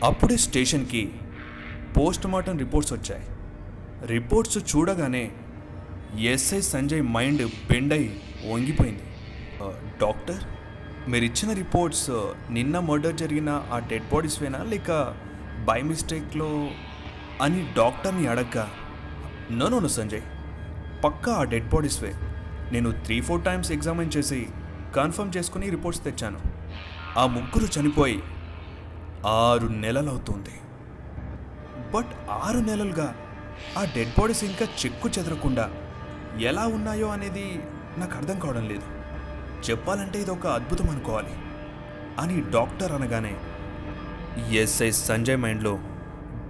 అప్పుడే 0.05 0.37
స్టేషన్కి 0.37 1.01
పోస్ట్ 1.95 2.27
మార్టం 2.27 2.57
రిపోర్ట్స్ 2.57 2.93
వచ్చాయి. 2.93 3.25
రిపోర్ట్స్ 4.13 4.59
చూడగానే 4.71 5.23
S I 6.33 6.61
Sanjay 6.71 7.03
mind 7.15 7.43
bend 7.71 7.93
అయి 7.93 8.07
వంగిపోయింది 8.51 9.05
డాక్టర్ 10.01 10.41
మీరు 11.09 11.25
ఇచ్చిన 11.25 11.51
రిపోర్ట్స్ 11.63 12.07
నిన్న 12.51 12.79
మర్డర్ 12.89 13.15
జరిగిన 13.15 13.49
ఆ 13.73 13.79
డెడ్ 13.91 14.09
బాడీస్వేనా? 14.13 14.63
లేక 14.63 14.91
బై 15.67 15.81
మిస్టేక్లో 15.81 16.51
అని 17.41 17.61
డాక్టర్ని 17.77 18.27
అడగ్గా 18.27 18.65
నో 19.51 19.67
నో 19.67 19.87
సంజయ్ 19.99 20.25
పక్కా 21.03 21.33
ఆ 21.33 21.43
డెడ్ 21.43 21.69
బాడీస్వే 21.69 22.13
నేను 22.71 22.91
త్రీ 22.91 23.21
ఫోర్ 23.21 23.45
టైమ్స్ 23.45 23.71
ఎగ్జామిన్ 23.71 24.11
చేసి 24.17 24.47
కన్ఫర్మ్ 24.95 25.31
చేసుకుని 25.37 25.69
రిపోర్ట్స్ 25.69 26.05
తెచ్చాను. 26.05 26.39
ఆ 27.17 27.25
ముగ్గురు 27.25 27.79
చనిపోయి 27.79 28.23
ఆరు 29.25 29.67
నెలలవుతుంది. 29.67 30.49
బట్ 31.93 32.29
ఆరు 32.29 32.57
నెలలుగా 32.57 33.15
ఆ 33.77 33.83
డెడ్ 33.83 34.09
బాడీస్ 34.19 34.43
ఇంకా 34.43 34.67
చెక్కు 34.85 35.09
చెదరకుండా 35.09 35.71
ఎలా 36.39 36.67
ఉన్నాయో 36.67 37.07
అనేది 37.07 37.59
నాకు 37.97 38.17
అర్థం 38.17 38.39
కావడం 38.39 38.67
లేదు. 38.67 38.83
చెప్పాలంటే 39.69 40.21
ఇది 40.21 40.31
ఒక 40.31 40.47
అద్భుతం 40.47 40.89
అనుకోవాలి. 40.89 41.29
అని 42.19 42.51
డాక్టర్ 42.51 42.91
అనగానే 42.91 43.37
ఎస్ఐ 44.57 44.91
సంజయ్ 44.91 45.37
మైండ్లో 45.37 45.75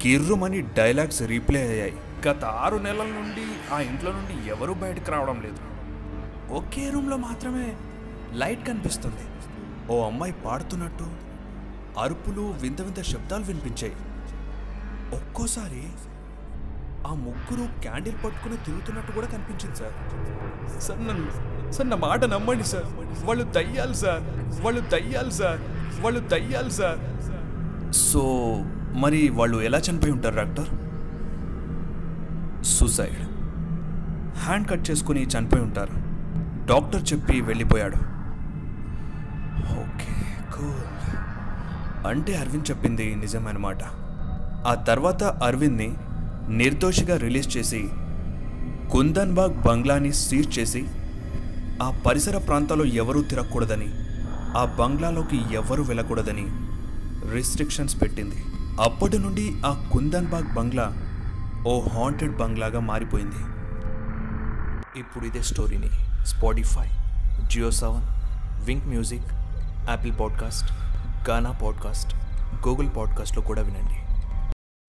గిర్రుమని 0.08 0.62
డైలాగ్స్ 0.62 1.24
రీప్లే 1.24 1.70
అయ్యాయి. 1.70 1.98
గత 2.28 2.46
ఆరు 2.46 2.76
నెలల 2.76 3.06
నుండి 3.06 3.74
ఆ 3.74 3.80
ఇంట్లో 3.80 4.12
నుండి 4.12 4.50
ఎవరూ 4.50 4.74
బయటకు 4.74 5.12
రావడం 5.12 5.42
లేదు. 5.42 5.58
ఒకే 6.54 6.90
రూమ్లో 6.90 7.18
మాత్రమే 7.18 7.76
లైట్ 8.34 8.68
కనిపిస్తుంది. 8.68 9.26
ఓ 9.94 10.06
అమ్మాయి 10.06 10.32
పాడుతున్నట్టు 10.32 11.08
అరుపులు 12.00 12.42
వింత 12.42 12.82
వింత 12.82 13.02
శబ్దాలు 13.02 13.44
వినిపించాయి. 13.44 13.96
ఒక్కోసారి 15.16 15.84
ఆ 17.08 17.14
ముగ్గురు 17.14 17.82
క్యాండిల్ 17.82 18.16
పట్టుకుని 18.26 18.58
తిరుగుతున్నట్టు 18.58 19.12
కూడా 19.12 19.28
కనిపించింది 19.28 19.76
సార్. 19.76 19.94
సార్ 20.82 21.08
నన్ను 21.08 21.72
సార్ 21.72 21.90
నా 21.90 21.96
మాట 21.96 22.24
నమ్మండి 22.24 22.64
సార్. 22.64 22.86
వాళ్ళు 23.26 23.44
దయ్యాలు 23.44 23.94
సార్. 23.94 24.22
వాళ్ళు 24.64 24.82
దయ్యాలు 24.82 25.30
సార్. 25.30 25.62
వాళ్ళు 26.02 26.20
దయ్యాలు 26.20 26.70
సార్. 26.70 27.00
సో 27.94 28.56
మరి 28.94 29.30
వాళ్ళు 29.30 29.62
ఎలా 29.62 29.78
చనిపోయి 29.78 30.14
ఉంటారు 30.14 30.36
డాక్టర్? 30.36 30.87
సూసైడ్. 32.68 33.22
హ్యాండ్ 34.38 34.70
కట్ 34.70 34.92
చేసుకుని 34.92 35.24
చనిపోయి 35.24 35.64
ఉంటారు. 35.64 35.94
డాక్టర్ 36.68 37.14
చెప్పి 37.14 37.42
వెళ్ళిపోయాడు. 37.42 37.96
Okay 39.80 40.14
cool. 40.58 41.08
అంటే 42.08 42.36
అరవింద్ 42.36 42.70
చెప్పింది 42.70 43.16
నిజమన్నమాట 43.16 43.84
ఆ 44.68 44.74
తర్వాత 44.88 45.24
అరవింద్ని 45.24 45.94
నిర్దోషిగా 46.50 47.18
రిలీజ్ 47.18 47.58
చేసి 47.58 47.90
కుందన్బాగ్ 48.92 49.62
బంగ్లాని 49.62 50.14
సీజ్ 50.14 50.60
చేసి 50.60 50.86
ఆ 51.82 52.02
పరిసర 52.06 52.38
ప్రాంతాల్లో 52.38 52.86
ఎవరూ 52.86 53.24
తిరగకూడదని 53.24 53.88
ఆ 54.58 54.76
బంగ్లాలోకి 54.80 55.54
ఎవరూ 55.54 55.84
వెళ్ళకూడదని 55.84 56.46
రిస్ట్రిక్షన్స్ 57.34 58.02
పెట్టింది. 58.02 58.36
అప్పటి 58.82 59.20
నుండి 59.20 59.62
ఆ 59.66 59.90
కుందన్బాగ్ 59.92 60.56
బంగ్లా 60.56 61.07
ఓ 61.68 61.82
హాంటెడ్ 61.82 62.38
బంగ్లాగా 62.38 62.80
మారిపోయింది. 62.80 63.36
ఇప్పుడు 65.00 65.26
ఇదే 65.26 65.42
స్టోరీని 65.42 65.90
Spotify 66.26 66.88
JioSaavn 67.72 68.04
Wynk 68.66 68.86
music 68.86 69.26
Apple 69.90 70.20
podcast 70.20 70.72
Gaana 71.30 71.52
podcast 71.52 72.16
Google 72.68 72.90
పాడ్కాస్ట్లో 72.98 73.44
కూడా 73.44 73.62
వినండి. 73.62 73.94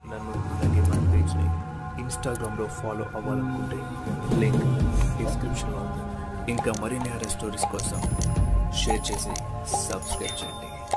నన్ను 0.09 0.33
అలాగే 0.37 0.81
మన 0.81 1.12
పేజ్ని 1.12 1.49
ఇన్స్టాగ్రామ్లో 2.03 2.67
ఫాలో 2.67 3.05
అవ్వాలనుకుంటే 3.17 3.77
లింక్ 4.41 4.64
డిస్క్రిప్షన్లో 5.19 5.79
ఉంది. 5.79 6.53
ఇంకా 6.53 6.73
మరిన్ని 6.81 7.09
హర 7.09 7.29
స్టోరీస్ 7.29 7.64
కోసం 7.64 8.03
షేర్ 8.73 9.12
చేసి 9.12 9.35
సబ్స్క్రైబ్ 9.93 10.45
చేయండి. 10.45 10.97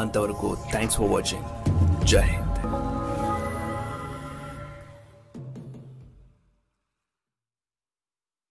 అంతవరకు 0.00 0.56
థ్యాంక్స్ 0.70 0.96
ఫర్ 0.96 1.10
వాచింగ్ 1.10 1.44
జై 2.06 2.22
హింద్. 2.22 2.53